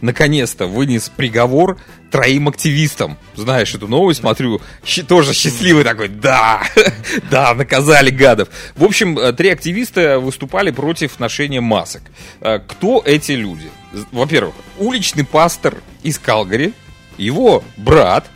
наконец-то 0.00 0.66
вынес 0.66 1.10
приговор 1.14 1.78
троим 2.10 2.48
активистам. 2.48 3.18
Знаешь 3.36 3.74
эту 3.74 3.86
новость, 3.88 4.20
смотрю, 4.20 4.60
тоже 5.06 5.32
счастливый 5.32 5.84
такой, 5.84 6.08
да, 6.08 6.62
да, 7.30 7.54
наказали 7.54 8.10
гадов. 8.10 8.48
В 8.76 8.84
общем, 8.84 9.18
э, 9.18 9.32
три 9.32 9.50
активиста 9.50 10.18
выступали 10.18 10.70
против 10.70 11.20
ношения 11.20 11.60
масок. 11.60 12.02
Э, 12.40 12.58
Кто 12.58 13.02
эти 13.04 13.32
люди? 13.32 13.70
Во-первых, 14.12 14.54
уличный 14.78 15.24
пастор 15.24 15.74
из 16.02 16.18
Калгари, 16.18 16.72
его 17.16 17.62
брат, 17.76 18.26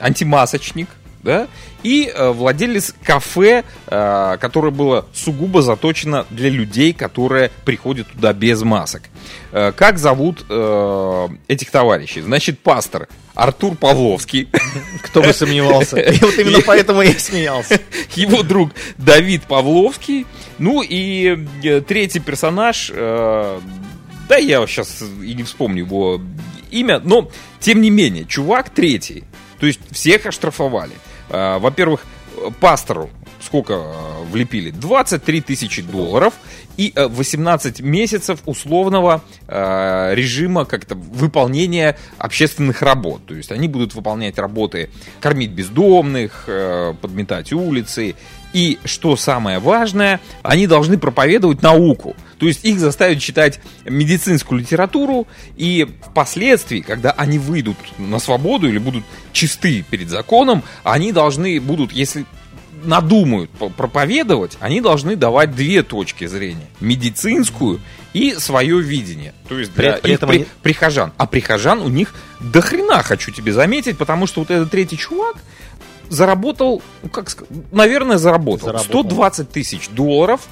антимасочник, 0.00 0.88
да, 1.22 1.48
и 1.82 2.12
э, 2.12 2.30
владелец 2.30 2.94
кафе, 3.02 3.64
э, 3.86 4.36
которое 4.40 4.70
было 4.70 5.06
сугубо 5.12 5.62
заточено 5.62 6.26
для 6.30 6.50
людей, 6.50 6.92
которые 6.92 7.50
приходят 7.64 8.08
туда 8.08 8.32
без 8.32 8.62
масок. 8.62 9.02
Э, 9.52 9.72
как 9.72 9.98
зовут 9.98 10.44
э, 10.48 11.28
этих 11.48 11.70
товарищей? 11.70 12.20
Значит, 12.20 12.58
пастор 12.60 13.08
Артур 13.34 13.76
Павловский, 13.76 14.48
Кто 15.02 15.22
бы 15.22 15.32
сомневался. 15.32 15.96
И 16.00 16.18
вот 16.20 16.38
именно 16.38 16.60
поэтому 16.64 17.02
я 17.02 17.18
смеялся. 17.18 17.80
его 18.14 18.42
друг 18.42 18.72
Давид 18.98 19.42
Павловский, 19.44 20.26
ну 20.58 20.82
и 20.82 21.46
э, 21.62 21.80
третий 21.80 22.20
персонаж, 22.20 22.90
э, 22.94 23.60
да 24.28 24.36
я 24.36 24.66
сейчас 24.66 25.02
и 25.22 25.34
не 25.34 25.42
вспомню 25.42 25.84
его 25.84 26.20
имя, 26.70 27.00
но 27.00 27.30
тем 27.60 27.80
не 27.80 27.90
менее, 27.90 28.24
чувак 28.24 28.70
третий, 28.70 29.24
то 29.58 29.66
есть 29.66 29.80
всех 29.90 30.26
оштрафовали. 30.26 30.92
Э, 31.30 31.58
Во-первых, 31.58 32.04
э, 32.36 32.50
пастору 32.60 33.10
сколько 33.40 33.74
э, 33.74 34.24
влепили? 34.30 34.70
23 34.70 35.40
тысячи 35.40 35.82
долларов 35.82 36.34
и 36.76 36.92
э, 36.94 37.06
18 37.06 37.80
месяцев 37.80 38.40
условного 38.46 39.22
э, 39.48 40.14
режима 40.14 40.64
как-то 40.64 40.94
выполнения 40.94 41.96
общественных 42.18 42.82
работ. 42.82 43.26
То 43.26 43.34
есть 43.34 43.52
они 43.52 43.68
будут 43.68 43.94
выполнять 43.94 44.38
работы, 44.38 44.90
кормить 45.20 45.50
бездомных, 45.50 46.44
э, 46.46 46.94
подметать 47.00 47.52
улицы. 47.52 48.14
И, 48.52 48.78
что 48.84 49.16
самое 49.16 49.58
важное, 49.58 50.20
они 50.42 50.66
должны 50.66 50.98
проповедовать 50.98 51.62
науку. 51.62 52.14
То 52.38 52.46
есть 52.46 52.64
их 52.64 52.78
заставят 52.80 53.20
читать 53.20 53.60
медицинскую 53.84 54.60
литературу, 54.60 55.26
и 55.56 55.88
впоследствии, 56.02 56.80
когда 56.80 57.12
они 57.12 57.38
выйдут 57.38 57.76
на 57.98 58.18
свободу 58.18 58.68
или 58.68 58.78
будут 58.78 59.04
чисты 59.32 59.84
перед 59.88 60.10
законом, 60.10 60.62
они 60.84 61.12
должны 61.12 61.60
будут, 61.60 61.92
если 61.92 62.26
надумают 62.84 63.48
по- 63.50 63.68
проповедовать, 63.68 64.56
они 64.60 64.80
должны 64.80 65.14
давать 65.14 65.54
две 65.54 65.82
точки 65.84 66.26
зрения. 66.26 66.66
Медицинскую 66.80 67.80
и 68.12 68.34
свое 68.34 68.80
видение. 68.80 69.32
То 69.48 69.58
есть 69.58 69.70
При- 69.72 69.82
для 69.84 69.92
при 69.94 70.10
их 70.10 70.16
этом 70.16 70.28
при- 70.28 70.36
они- 70.36 70.46
прихожан. 70.62 71.12
А 71.16 71.26
прихожан 71.26 71.80
у 71.80 71.88
них 71.88 72.12
до 72.40 72.60
хрена, 72.60 73.02
хочу 73.04 73.30
тебе 73.30 73.52
заметить, 73.52 73.96
потому 73.96 74.26
что 74.26 74.40
вот 74.40 74.50
этот 74.50 74.70
третий 74.70 74.98
чувак, 74.98 75.36
заработал, 76.12 76.82
ну, 77.02 77.08
как 77.08 77.30
сказать, 77.30 77.50
наверное, 77.72 78.18
заработал, 78.18 78.66
Заработал. 78.66 79.00
120 79.02 79.50
тысяч 79.50 79.88
долларов 79.88 80.42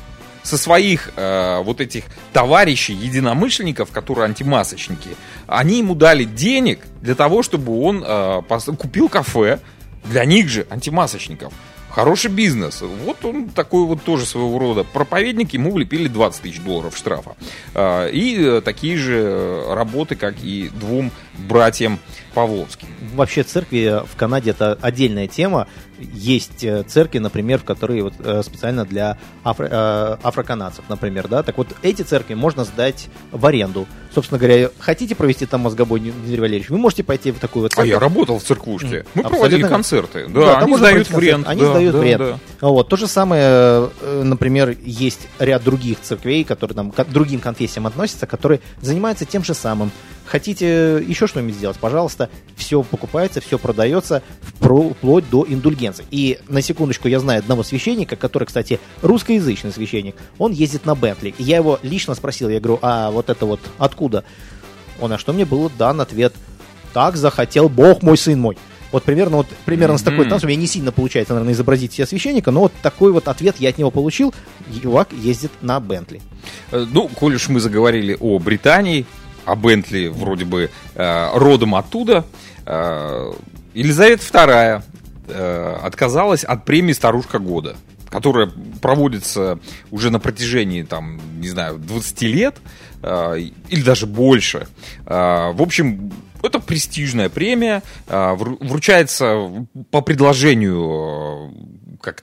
со 0.42 0.56
своих 0.56 1.10
э, 1.16 1.62
вот 1.62 1.80
этих 1.80 2.04
товарищей, 2.32 2.94
единомышленников, 2.94 3.90
которые 3.90 4.24
антимасочники. 4.24 5.10
Они 5.46 5.78
ему 5.78 5.94
дали 5.94 6.24
денег 6.24 6.80
для 7.02 7.14
того, 7.14 7.42
чтобы 7.42 7.78
он 7.82 8.02
э, 8.04 8.42
купил 8.78 9.08
кафе 9.08 9.60
для 10.04 10.24
них 10.24 10.48
же, 10.48 10.66
антимасочников. 10.70 11.52
Хороший 11.90 12.30
бизнес. 12.30 12.82
Вот 12.82 13.24
он 13.24 13.48
такой 13.48 13.84
вот 13.84 14.02
тоже 14.02 14.24
своего 14.24 14.58
рода 14.58 14.84
проповедник, 14.84 15.52
ему 15.54 15.72
влепили 15.72 16.06
20 16.08 16.42
тысяч 16.42 16.60
долларов 16.60 16.96
штрафа. 16.96 17.36
А, 17.74 18.06
И 18.08 18.36
э, 18.38 18.60
такие 18.60 18.96
же 18.96 19.64
работы, 19.68 20.14
как 20.14 20.36
и 20.42 20.70
двум 20.72 21.10
братьям 21.48 21.98
Павловским. 22.34 22.86
Вообще 23.14 23.42
церкви 23.42 24.02
в 24.06 24.16
Канаде 24.16 24.50
это 24.50 24.78
отдельная 24.80 25.26
тема. 25.26 25.66
Есть 25.98 26.62
э, 26.62 26.84
церкви, 26.84 27.18
например, 27.18 27.58
в 27.58 27.64
которые 27.64 28.04
вот 28.04 28.14
э, 28.20 28.42
специально 28.44 28.84
для 28.84 29.18
афро- 29.44 30.18
афроканадцев, 30.22 30.84
например, 30.88 31.26
да. 31.28 31.42
Так 31.42 31.58
вот 31.58 31.68
эти 31.82 32.02
церкви 32.02 32.34
можно 32.34 32.64
сдать 32.64 33.08
в 33.32 33.44
аренду. 33.44 33.86
Собственно 34.12 34.38
говоря, 34.38 34.70
хотите 34.78 35.14
провести 35.14 35.46
там 35.46 35.60
мозгобой, 35.60 36.00
Дмитрий 36.00 36.40
Валерьевич, 36.40 36.70
вы 36.70 36.78
можете 36.78 37.04
пойти 37.04 37.30
в 37.30 37.38
такую 37.38 37.64
вот 37.64 37.72
А 37.76 37.86
я 37.86 37.98
работал 38.00 38.38
в 38.38 38.42
церквушке. 38.42 39.04
Мы 39.14 39.22
абсолютно 39.22 39.30
проводили 39.30 39.62
концерты. 39.62 40.26
Да, 40.28 40.40
Да, 40.40 40.58
они 40.58 40.76
сдают 40.76 41.10
в 41.10 41.18
рент. 41.18 41.46
Они 41.46 41.60
да, 41.60 41.70
сдают 41.70 41.92
да, 41.92 41.98
в 41.98 42.02
рент. 42.02 42.18
да. 42.18 42.68
Вот. 42.68 42.88
То 42.88 42.96
же 42.96 43.06
самое, 43.06 43.42
э, 44.00 44.22
например, 44.24 44.76
есть 44.84 45.28
ряд 45.38 45.62
других 45.62 46.00
церквей, 46.00 46.42
которые 46.42 46.74
там, 46.74 46.90
к 46.90 47.04
другим 47.04 47.40
конфессиям 47.40 47.86
относятся, 47.86 48.26
которые 48.26 48.60
занимаются 48.80 49.24
тем 49.24 49.44
же 49.44 49.54
самым. 49.54 49.92
Хотите 50.30 51.02
еще 51.04 51.26
что-нибудь 51.26 51.56
сделать, 51.56 51.76
пожалуйста, 51.78 52.30
все 52.54 52.84
покупается, 52.84 53.40
все 53.40 53.58
продается 53.58 54.22
вплоть 54.60 55.28
до 55.28 55.44
индульгенции. 55.48 56.04
И 56.12 56.38
на 56.46 56.62
секундочку 56.62 57.08
я 57.08 57.18
знаю 57.18 57.40
одного 57.40 57.64
священника, 57.64 58.14
который, 58.14 58.44
кстати, 58.44 58.78
русскоязычный 59.02 59.72
священник, 59.72 60.14
он 60.38 60.52
ездит 60.52 60.86
на 60.86 60.94
Бентли. 60.94 61.34
И 61.36 61.42
я 61.42 61.56
его 61.56 61.80
лично 61.82 62.14
спросил, 62.14 62.48
я 62.48 62.60
говорю, 62.60 62.78
а 62.80 63.10
вот 63.10 63.28
это 63.28 63.44
вот 63.44 63.58
откуда? 63.76 64.22
Он, 65.00 65.12
а 65.12 65.18
что 65.18 65.32
мне 65.32 65.44
было 65.44 65.68
дан 65.76 66.00
ответ, 66.00 66.32
так 66.92 67.16
захотел 67.16 67.68
Бог 67.68 68.02
мой, 68.02 68.16
сын 68.16 68.38
мой. 68.38 68.56
Вот 68.92 69.02
примерно, 69.02 69.38
вот, 69.38 69.46
примерно 69.64 69.98
с 69.98 70.02
такой 70.02 70.28
танцем, 70.28 70.48
у 70.48 70.50
меня 70.50 70.60
не 70.60 70.66
сильно 70.66 70.92
получается, 70.92 71.32
наверное, 71.34 71.54
изобразить 71.54 71.92
себя 71.92 72.06
священника, 72.06 72.50
но 72.50 72.60
вот 72.60 72.72
такой 72.82 73.12
вот 73.12 73.26
ответ 73.28 73.56
я 73.58 73.70
от 73.70 73.78
него 73.78 73.90
получил. 73.90 74.32
Чувак 74.80 75.08
ездит 75.12 75.50
на 75.60 75.80
Бентли. 75.80 76.20
Э, 76.70 76.86
Ну, 76.88 77.08
коль 77.08 77.34
уж 77.36 77.48
мы 77.48 77.60
заговорили 77.60 78.16
о 78.18 78.38
Британии, 78.38 79.06
о 79.50 79.56
Бентли 79.56 80.08
вроде 80.08 80.44
бы 80.44 80.70
э, 80.94 81.30
родом 81.34 81.74
оттуда, 81.74 82.24
э, 82.66 83.32
Елизавета 83.74 84.22
II 84.22 84.82
э, 85.28 85.76
отказалась 85.82 86.44
от 86.44 86.64
премии 86.64 86.92
«Старушка 86.92 87.38
года», 87.38 87.76
которая 88.08 88.50
проводится 88.80 89.58
уже 89.90 90.10
на 90.10 90.20
протяжении, 90.20 90.82
там, 90.82 91.20
не 91.40 91.48
знаю, 91.48 91.78
20 91.78 92.22
лет 92.22 92.56
или 93.02 93.82
даже 93.82 94.06
больше. 94.06 94.68
В 95.06 95.62
общем, 95.62 96.12
это 96.42 96.58
престижная 96.58 97.30
премия, 97.30 97.82
вру- 98.06 98.58
вручается 98.60 99.66
по 99.90 100.02
предложению, 100.02 101.54
как 102.02 102.22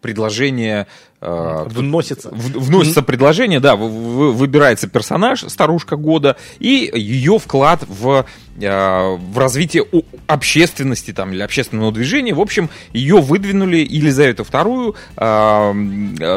предложение 0.00 0.86
э, 1.22 1.64
Вносится. 1.68 2.30
в- 2.30 2.58
вносится 2.64 3.02
предложение, 3.02 3.60
да, 3.60 3.76
в- 3.76 3.80
в- 3.80 4.32
выбирается 4.36 4.88
персонаж, 4.88 5.42
старушка 5.48 5.96
года, 5.96 6.36
и 6.58 6.90
ее 6.94 7.38
вклад 7.38 7.84
в, 7.86 8.24
э, 8.58 9.16
в 9.16 9.38
развитие 9.38 9.84
общественности 10.26 11.12
там, 11.12 11.32
или 11.32 11.42
общественного 11.42 11.92
движения. 11.92 12.32
В 12.32 12.40
общем, 12.40 12.70
ее 12.94 13.20
выдвинули 13.20 13.76
Елизавету 13.78 14.44
II 14.44 14.94
э, 15.18 15.72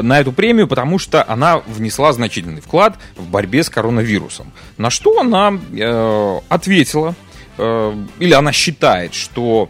на 0.02 0.19
эту 0.19 0.34
премию, 0.34 0.67
потому 0.67 0.99
что 0.99 1.23
она 1.28 1.60
внесла 1.65 2.12
значительный 2.12 2.60
вклад 2.62 2.97
в 3.15 3.26
борьбе 3.30 3.63
с 3.63 3.69
коронавирусом. 3.69 4.52
На 4.78 4.89
что 4.89 5.17
она 5.19 5.54
э, 5.71 6.39
ответила, 6.49 7.15
э, 7.58 7.95
или 8.19 8.34
она 8.34 8.52
считает, 8.52 9.13
что 9.13 9.69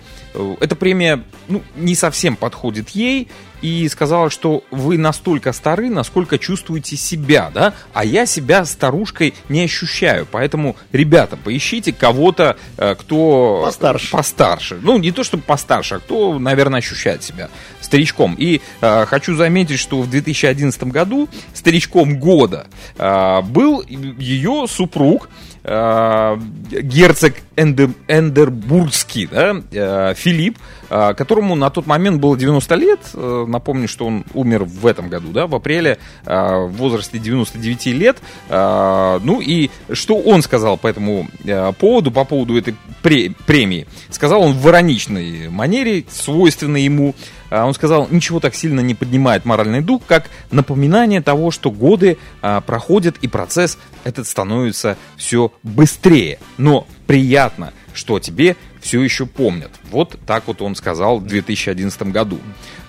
эта 0.60 0.75
премия 0.75 1.21
ну, 1.47 1.62
не 1.75 1.93
совсем 1.93 2.36
подходит 2.36 2.89
ей, 2.89 3.27
и 3.63 3.88
сказала, 3.88 4.30
что 4.30 4.63
вы 4.69 4.97
настолько 4.97 5.54
стары, 5.54 5.89
насколько 5.89 6.38
чувствуете 6.38 6.97
себя, 6.97 7.49
да, 7.52 7.73
а 7.93 8.04
я 8.04 8.26
себя 8.26 8.65
старушкой 8.65 9.34
не 9.47 9.63
ощущаю, 9.63 10.28
поэтому, 10.30 10.76
ребята, 10.91 11.38
поищите 11.38 11.93
кого-то, 11.93 12.58
э, 12.78 12.95
кто 12.99 13.62
Постарше. 13.63 14.12
постарше, 14.12 14.80
ну 14.82 14.97
не 14.99 15.12
то 15.12 15.23
чтобы 15.23 15.43
постарше, 15.43 15.95
а 15.95 15.99
кто, 15.99 16.38
наверное, 16.38 16.80
ощущает 16.80 17.23
себя 17.23 17.49
старичком. 17.80 18.36
И 18.38 18.60
э, 18.82 19.06
хочу 19.06 19.36
заметить, 19.36 19.80
что 19.80 20.02
в 20.02 20.10
2011 20.10 20.84
году 20.84 21.30
старичком 21.54 22.19
года 22.19 22.67
э, 22.97 23.41
был 23.43 23.82
ее 23.88 24.65
супруг 24.67 25.30
э, 25.63 26.38
герцог 26.69 27.36
Эндер- 27.56 27.93
Эндербургский, 28.08 29.28
да, 29.28 29.56
э, 29.71 30.13
Филипп, 30.15 30.58
э, 30.89 31.13
которому 31.13 31.56
на 31.56 31.69
тот 31.69 31.86
момент 31.88 32.19
было 32.19 32.38
90 32.38 32.76
лет. 32.76 32.99
Э, 33.13 33.45
Напомню, 33.53 33.87
что 33.87 34.05
он 34.05 34.25
умер 34.33 34.63
в 34.65 34.85
этом 34.85 35.07
году, 35.09 35.29
да, 35.31 35.47
в 35.47 35.55
апреле, 35.55 35.97
э, 36.25 36.65
в 36.65 36.71
возрасте 36.73 37.19
99 37.19 37.85
лет. 37.93 38.17
Э, 38.49 39.19
Ну 39.23 39.39
и 39.41 39.69
что 39.93 40.17
он 40.17 40.41
сказал 40.41 40.77
по 40.77 40.87
этому 40.87 41.27
э, 41.45 41.71
поводу, 41.79 42.11
по 42.11 42.25
поводу 42.25 42.57
этой 42.57 42.75
пре- 43.03 43.33
премии? 43.45 43.87
Сказал 44.09 44.41
он 44.41 44.53
в 44.53 44.67
ироничной 44.67 45.49
манере, 45.49 46.03
свойственной 46.09 46.81
ему. 46.83 47.13
А, 47.49 47.65
Он 47.65 47.73
сказал, 47.75 48.07
ничего 48.09 48.39
так 48.39 48.55
сильно 48.55 48.79
не 48.79 48.95
поднимает 48.95 49.45
моральный 49.45 49.81
дух, 49.81 50.01
как 50.07 50.29
напоминание 50.49 51.21
того, 51.21 51.51
что 51.51 51.69
годы 51.69 52.17
а, 52.41 52.61
проходят 52.61 53.15
и 53.21 53.27
процесс 53.27 53.77
этот 54.03 54.27
становится 54.27 54.97
все 55.17 55.51
быстрее. 55.61 56.39
Но 56.57 56.87
приятно, 57.05 57.71
что 57.93 58.19
тебе 58.19 58.55
все 58.81 59.01
еще 59.03 59.25
помнят. 59.27 59.69
Вот 59.91 60.17
так 60.25 60.47
вот 60.47 60.61
он 60.63 60.75
сказал 60.75 61.19
в 61.19 61.27
2011 61.27 62.01
году. 62.11 62.39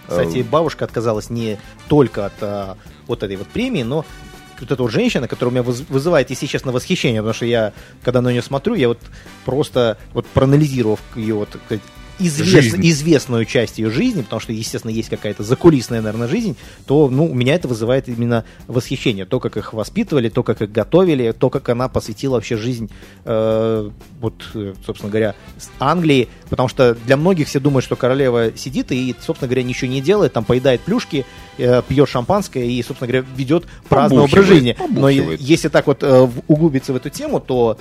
Кстати, 0.09 0.39
Э, 0.39 0.43
бабушка 0.45 0.85
отказалась 0.85 1.31
не 1.31 1.59
только 1.89 2.27
от 2.27 2.33
а, 2.41 2.77
вот 3.07 3.23
этой 3.23 3.37
вот 3.37 3.47
премии, 3.49 3.83
но 3.83 4.05
вот 4.61 4.71
эта 4.71 4.83
вот 4.83 4.93
женщина, 4.93 5.29
которая 5.29 5.51
у 5.51 5.53
меня 5.53 5.63
выз- 5.69 5.85
вызывает, 5.89 6.31
если 6.31 6.47
честно, 6.47 6.73
восхищение, 6.73 7.21
потому 7.23 7.35
что 7.35 7.47
я, 7.47 7.73
когда 8.03 8.21
на 8.21 8.31
нее 8.31 8.43
смотрю, 8.43 8.75
я 8.75 8.89
вот 8.89 8.99
просто 9.45 9.99
вот 10.13 10.27
проанализировав 10.27 11.01
ее 11.17 11.35
вот, 11.35 11.49
извест- 12.19 12.45
Жизнь. 12.45 12.81
известную 12.83 13.45
часть 13.45 13.79
ее 13.79 13.91
жизни, 13.91 14.23
потому 14.23 14.41
что, 14.41 14.53
естественно, 14.53 14.91
есть 14.93 15.09
какая-то 15.09 15.43
закулисная, 15.43 16.01
наверное, 16.01 16.29
жизнь, 16.29 16.57
то, 16.87 17.09
ну, 17.09 17.27
у 17.27 17.35
меня 17.35 17.55
это 17.55 17.69
вызывает 17.69 18.09
именно 18.09 18.45
восхищение. 18.67 19.25
То, 19.25 19.41
как 19.41 19.57
их 19.57 19.73
воспитывали, 19.73 20.29
то, 20.29 20.43
как 20.43 20.63
их 20.63 20.71
готовили, 20.73 21.33
то, 21.33 21.51
как 21.51 21.69
она 21.69 21.89
посвятила 21.89 22.35
вообще 22.35 22.57
жизнь, 22.57 22.91
э, 23.25 23.91
вот, 24.21 24.35
э, 24.55 24.75
собственно 24.87 25.11
говоря, 25.11 25.35
Англии, 25.79 26.29
потому 26.51 26.69
что 26.69 26.95
для 26.95 27.17
многих 27.17 27.49
все 27.49 27.61
думают, 27.61 27.85
что 27.85 27.97
королева 27.97 28.57
сидит 28.57 28.93
и, 28.93 29.15
собственно 29.21 29.49
говоря, 29.49 29.63
ничего 29.63 29.91
не 29.91 30.01
делает, 30.01 30.33
там 30.33 30.45
поедает 30.45 30.81
плюшки, 30.83 31.25
э, 31.59 31.83
пьет 31.89 32.09
шампанское 32.09 32.67
и, 32.67 32.83
собственно 32.83 33.09
говоря, 33.09 33.27
ведет 33.37 33.65
праздный 33.89 34.19
образ 34.19 34.31
Побухивает, 34.31 34.49
жизни. 34.49 34.77
Но 34.81 34.87
побухивает. 35.09 35.41
если 35.41 35.69
так 35.69 35.87
вот 35.87 36.03
э, 36.03 36.29
углубиться 36.49 36.93
в 36.93 36.97
эту 36.97 37.11
тему, 37.11 37.41
то 37.41 37.79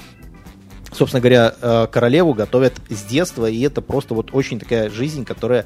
собственно 0.95 1.21
говоря, 1.21 1.53
э, 1.61 1.87
королеву 1.91 2.33
готовят 2.33 2.73
с 2.89 3.03
детства, 3.03 3.49
и 3.49 3.61
это 3.61 3.81
просто 3.81 4.13
вот 4.13 4.29
очень 4.33 4.59
такая 4.59 4.89
жизнь, 4.89 5.25
которая, 5.25 5.65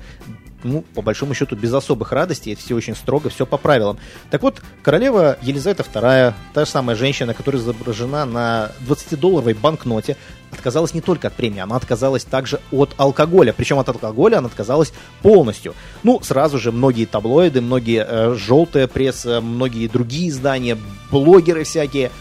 ну, 0.64 0.84
по 0.94 1.02
большому 1.02 1.34
счету, 1.34 1.56
без 1.56 1.74
особых 1.74 2.12
радостей, 2.12 2.56
все 2.56 2.76
очень 2.76 2.96
строго, 2.96 3.30
все 3.30 3.46
по 3.46 3.58
правилам. 3.58 3.98
Так 4.30 4.42
вот, 4.44 4.62
королева 4.82 5.38
Елизавета 5.42 5.84
II, 5.84 6.34
та 6.54 6.66
же 6.66 6.70
самая 6.70 6.96
женщина, 6.96 7.34
которая 7.34 7.62
изображена 7.62 8.26
на 8.26 8.72
20-долларовой 8.88 9.54
банкноте, 9.54 10.18
отказалась 10.52 10.94
не 10.94 11.02
только 11.02 11.28
от 11.28 11.34
премии, 11.34 11.60
она 11.60 11.76
отказалась 11.76 12.24
также 12.24 12.60
от 12.72 12.94
алкоголя. 12.98 13.54
Причем 13.54 13.80
от 13.80 13.90
алкоголя 13.90 14.38
она 14.38 14.48
отказалась 14.48 14.94
полностью. 15.22 15.74
Ну, 16.04 16.22
сразу 16.22 16.58
же 16.58 16.72
многие 16.72 17.06
таблоиды, 17.06 17.62
многие 17.62 18.06
э, 18.08 18.36
желтая 18.36 18.88
пресса, 18.88 19.42
многие 19.42 19.88
другие 19.88 20.30
издания, 20.30 20.78
блогеры 21.12 21.64
всякие 21.64 22.12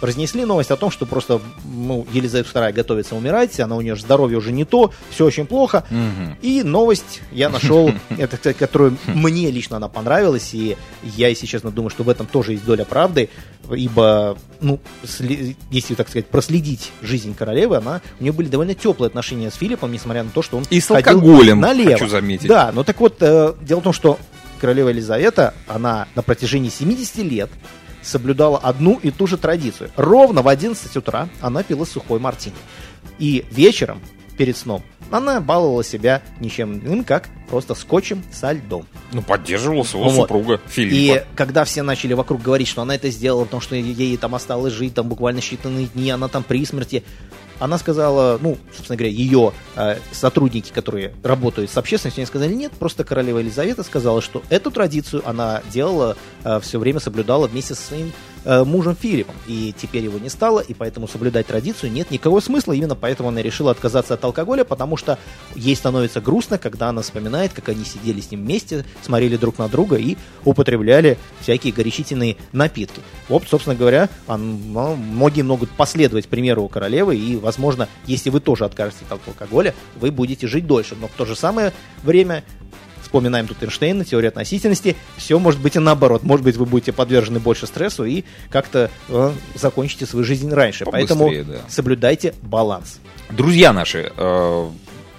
разнесли 0.00 0.44
новость 0.44 0.70
о 0.70 0.76
том, 0.76 0.90
что 0.90 1.06
просто 1.06 1.40
ну, 1.64 2.06
Елизавета 2.12 2.50
II 2.50 2.72
готовится 2.72 3.14
умирать, 3.14 3.58
она 3.60 3.76
у 3.76 3.80
нее 3.80 3.96
здоровье 3.96 4.38
уже 4.38 4.52
не 4.52 4.64
то, 4.64 4.92
все 5.10 5.24
очень 5.24 5.46
плохо. 5.46 5.84
мгм. 5.90 6.36
И 6.42 6.62
новость 6.62 7.20
я 7.32 7.48
нашел, 7.48 7.90
это, 8.18 8.36
кстати, 8.36 8.56
которую 8.58 8.96
мне 9.06 9.50
лично 9.50 9.76
она 9.78 9.88
понравилась, 9.88 10.52
и 10.54 10.76
я, 11.02 11.28
если 11.28 11.46
честно, 11.46 11.70
думаю, 11.70 11.90
что 11.90 12.02
в 12.04 12.08
этом 12.08 12.26
тоже 12.26 12.52
есть 12.52 12.64
доля 12.64 12.84
правды, 12.84 13.30
ибо, 13.74 14.36
ну, 14.60 14.78
сли- 15.04 15.56
если, 15.70 15.94
так 15.94 16.08
сказать, 16.08 16.26
проследить 16.26 16.92
жизнь 17.00 17.34
королевы, 17.34 17.76
она, 17.76 18.00
у 18.20 18.22
нее 18.22 18.32
были 18.32 18.48
довольно 18.48 18.74
теплые 18.74 19.08
отношения 19.08 19.50
с 19.50 19.54
Филиппом, 19.54 19.90
несмотря 19.92 20.22
на 20.22 20.30
то, 20.30 20.42
что 20.42 20.56
он 20.58 20.64
И 20.70 20.80
с 20.80 20.90
алкоголем, 20.90 21.60
налево. 21.60 21.92
хочу 21.92 22.08
заметить. 22.08 22.46
Да, 22.48 22.72
но 22.74 22.84
так 22.84 23.00
вот, 23.00 23.16
э, 23.20 23.54
дело 23.62 23.80
в 23.80 23.84
том, 23.84 23.92
что 23.92 24.18
королева 24.60 24.90
Елизавета, 24.90 25.54
она 25.66 26.08
на 26.14 26.22
протяжении 26.22 26.68
70 26.68 27.18
лет 27.18 27.50
соблюдала 28.04 28.58
одну 28.58 28.98
и 29.02 29.10
ту 29.10 29.26
же 29.26 29.36
традицию. 29.36 29.90
Ровно 29.96 30.42
в 30.42 30.48
11 30.48 30.96
утра 30.96 31.28
она 31.40 31.62
пила 31.62 31.86
сухой 31.86 32.20
мартини. 32.20 32.56
И 33.18 33.44
вечером 33.50 34.00
перед 34.36 34.56
сном. 34.56 34.82
Она 35.10 35.40
баловала 35.40 35.84
себя 35.84 36.22
ничем 36.40 36.78
иным, 36.78 37.04
как 37.04 37.28
просто 37.48 37.74
скотчем 37.74 38.24
со 38.32 38.52
льдом. 38.52 38.86
Ну, 39.12 39.22
поддерживала 39.22 39.84
своего 39.84 40.08
Вот. 40.08 40.22
супруга 40.22 40.60
Филиппа. 40.66 41.18
И 41.20 41.24
когда 41.36 41.64
все 41.64 41.82
начали 41.82 42.14
вокруг 42.14 42.42
говорить, 42.42 42.66
что 42.68 42.82
она 42.82 42.96
это 42.96 43.10
сделала, 43.10 43.44
потому 43.44 43.60
что 43.60 43.76
ей 43.76 44.16
там 44.16 44.34
осталось 44.34 44.72
жить 44.72 44.94
там 44.94 45.08
буквально 45.08 45.38
считанные 45.38 45.88
дни, 45.92 46.10
она 46.10 46.28
там 46.28 46.42
при 46.42 46.64
смерти, 46.64 47.04
она 47.58 47.78
сказала, 47.78 48.38
ну, 48.40 48.58
собственно 48.74 48.96
говоря, 48.96 49.12
ее 49.12 49.52
э, 49.76 49.98
сотрудники, 50.12 50.70
которые 50.72 51.14
работают 51.22 51.70
с 51.70 51.76
общественностью, 51.76 52.22
они 52.22 52.26
сказали, 52.26 52.54
нет, 52.54 52.72
просто 52.72 53.04
королева 53.04 53.38
Елизавета 53.38 53.82
сказала, 53.82 54.20
что 54.20 54.42
эту 54.50 54.70
традицию 54.70 55.22
она 55.28 55.62
делала, 55.72 56.16
все 56.60 56.78
время 56.78 57.00
соблюдала 57.00 57.46
вместе 57.46 57.74
со 57.74 57.82
своим 57.82 58.12
э, 58.44 58.64
мужем 58.64 58.96
Филиппом. 58.96 59.34
И 59.46 59.74
теперь 59.76 60.04
его 60.04 60.18
не 60.18 60.28
стало, 60.28 60.60
и 60.60 60.74
поэтому 60.74 61.08
соблюдать 61.08 61.46
традицию 61.46 61.90
нет 61.92 62.10
никакого 62.10 62.40
смысла. 62.40 62.72
Именно 62.72 62.94
поэтому 62.94 63.30
она 63.30 63.40
решила 63.42 63.70
отказаться 63.70 64.14
от 64.14 64.24
алкоголя, 64.24 64.64
потому 64.64 64.96
что 64.96 65.18
ей 65.54 65.74
становится 65.76 66.20
грустно, 66.20 66.58
когда 66.58 66.88
она 66.88 67.02
вспоминает, 67.02 67.52
как 67.52 67.68
они 67.70 67.84
сидели 67.84 68.20
с 68.20 68.30
ним 68.30 68.42
вместе, 68.44 68.84
смотрели 69.02 69.36
друг 69.36 69.58
на 69.58 69.68
друга 69.68 69.96
и 69.96 70.16
употребляли 70.44 71.18
всякие 71.40 71.72
горячительные 71.72 72.36
напитки. 72.52 73.00
Вот, 73.28 73.44
собственно 73.48 73.76
говоря, 73.76 74.08
он- 74.26 74.72
ну, 74.72 74.96
многие 74.96 75.42
могут 75.42 75.70
последовать 75.70 76.28
примеру 76.28 76.68
королевы, 76.68 77.16
и, 77.16 77.36
возможно, 77.44 77.88
если 78.06 78.30
вы 78.30 78.40
тоже 78.40 78.64
откажетесь 78.64 79.02
от 79.08 79.20
алкоголя, 79.28 79.74
вы 79.96 80.10
будете 80.10 80.48
жить 80.48 80.66
дольше. 80.66 80.96
Но 81.00 81.08
в 81.08 81.12
то 81.12 81.24
же 81.24 81.36
самое 81.36 81.72
время 82.02 82.42
Вспоминаем 83.02 83.46
тут 83.46 83.62
Эйнштейна, 83.62 84.04
теорию 84.04 84.30
относительности. 84.30 84.96
Все 85.18 85.38
может 85.38 85.60
быть 85.60 85.76
и 85.76 85.78
наоборот. 85.78 86.24
Может 86.24 86.42
быть, 86.42 86.56
вы 86.56 86.64
будете 86.64 86.90
подвержены 86.90 87.38
больше 87.38 87.68
стрессу 87.68 88.04
и 88.04 88.24
как-то 88.50 88.90
э, 89.08 89.32
закончите 89.54 90.04
свою 90.06 90.24
жизнь 90.24 90.50
раньше. 90.50 90.84
Поэтому 90.84 91.30
да. 91.44 91.58
соблюдайте 91.68 92.34
баланс. 92.42 92.98
Друзья 93.30 93.72
наши, 93.72 94.10
э, 94.16 94.68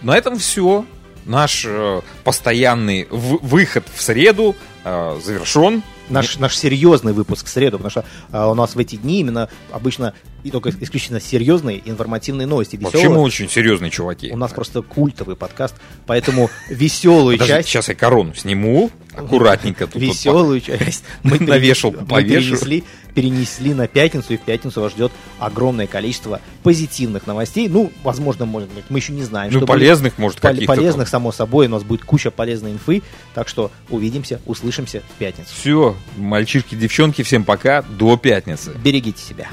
на 0.01 0.17
этом 0.17 0.37
все. 0.39 0.83
Наш 1.25 1.63
э, 1.65 2.01
постоянный 2.25 3.07
выход 3.09 3.85
в 3.93 4.01
среду 4.01 4.55
э, 4.83 5.19
завершен. 5.23 5.81
Наш, 6.09 6.37
наш 6.37 6.57
серьезный 6.57 7.13
выпуск 7.13 7.45
в 7.45 7.49
среду, 7.49 7.77
потому 7.77 7.89
что 7.89 8.05
а, 8.31 8.51
у 8.51 8.53
нас 8.53 8.75
в 8.75 8.79
эти 8.79 8.95
дни 8.95 9.21
именно 9.21 9.49
обычно 9.71 10.13
и 10.45 10.51
только 10.51 10.69
исключительно 10.69 11.19
серьезные 11.19 11.81
информативные 11.85 12.45
новости. 12.45 12.75
Вообще 12.75 12.99
Веселые. 12.99 13.17
мы 13.17 13.25
очень 13.25 13.49
серьезные 13.49 13.89
чуваки. 13.89 14.31
У 14.31 14.37
нас 14.37 14.53
просто 14.53 14.83
культовый 14.83 15.35
подкаст, 15.35 15.73
поэтому 16.05 16.51
веселую 16.69 17.35
Подожди, 17.37 17.53
часть... 17.55 17.69
сейчас 17.69 17.89
я 17.89 17.95
корону 17.95 18.35
сниму, 18.35 18.91
аккуратненько 19.15 19.87
тут. 19.87 19.99
Веселую 19.99 20.61
часть 20.61 21.03
мы, 21.23 21.39
На 21.39 21.57
вешалку 21.57 22.05
повешу. 22.05 22.49
перенесли, 22.51 22.83
перенесли 23.15 23.73
на 23.73 23.87
пятницу, 23.87 24.33
и 24.33 24.37
в 24.37 24.41
пятницу 24.41 24.81
вас 24.81 24.91
ждет 24.91 25.11
огромное 25.39 25.87
количество 25.87 26.39
позитивных 26.61 27.25
новостей. 27.25 27.67
Ну, 27.67 27.91
возможно, 28.03 28.45
может 28.45 28.69
быть, 28.69 28.85
мы 28.89 28.99
еще 28.99 29.13
не 29.13 29.23
знаем. 29.23 29.51
Ну, 29.51 29.65
полезных, 29.65 30.19
может, 30.19 30.35
будет. 30.35 30.41
Пол- 30.43 30.51
каких-то. 30.51 30.75
полезных, 30.75 31.07
само 31.09 31.31
собой, 31.31 31.65
у 31.65 31.69
нас 31.69 31.83
будет 31.83 32.05
куча 32.05 32.29
полезной 32.29 32.73
инфы, 32.73 33.01
так 33.33 33.47
что 33.47 33.71
увидимся, 33.89 34.39
услышимся 34.45 35.01
в 35.15 35.17
пятницу. 35.17 35.49
Все, 35.55 35.95
мальчишки, 36.17 36.75
девчонки, 36.75 37.23
всем 37.23 37.45
пока, 37.45 37.81
до 37.81 38.15
пятницы. 38.15 38.73
Берегите 38.83 39.23
себя. 39.23 39.47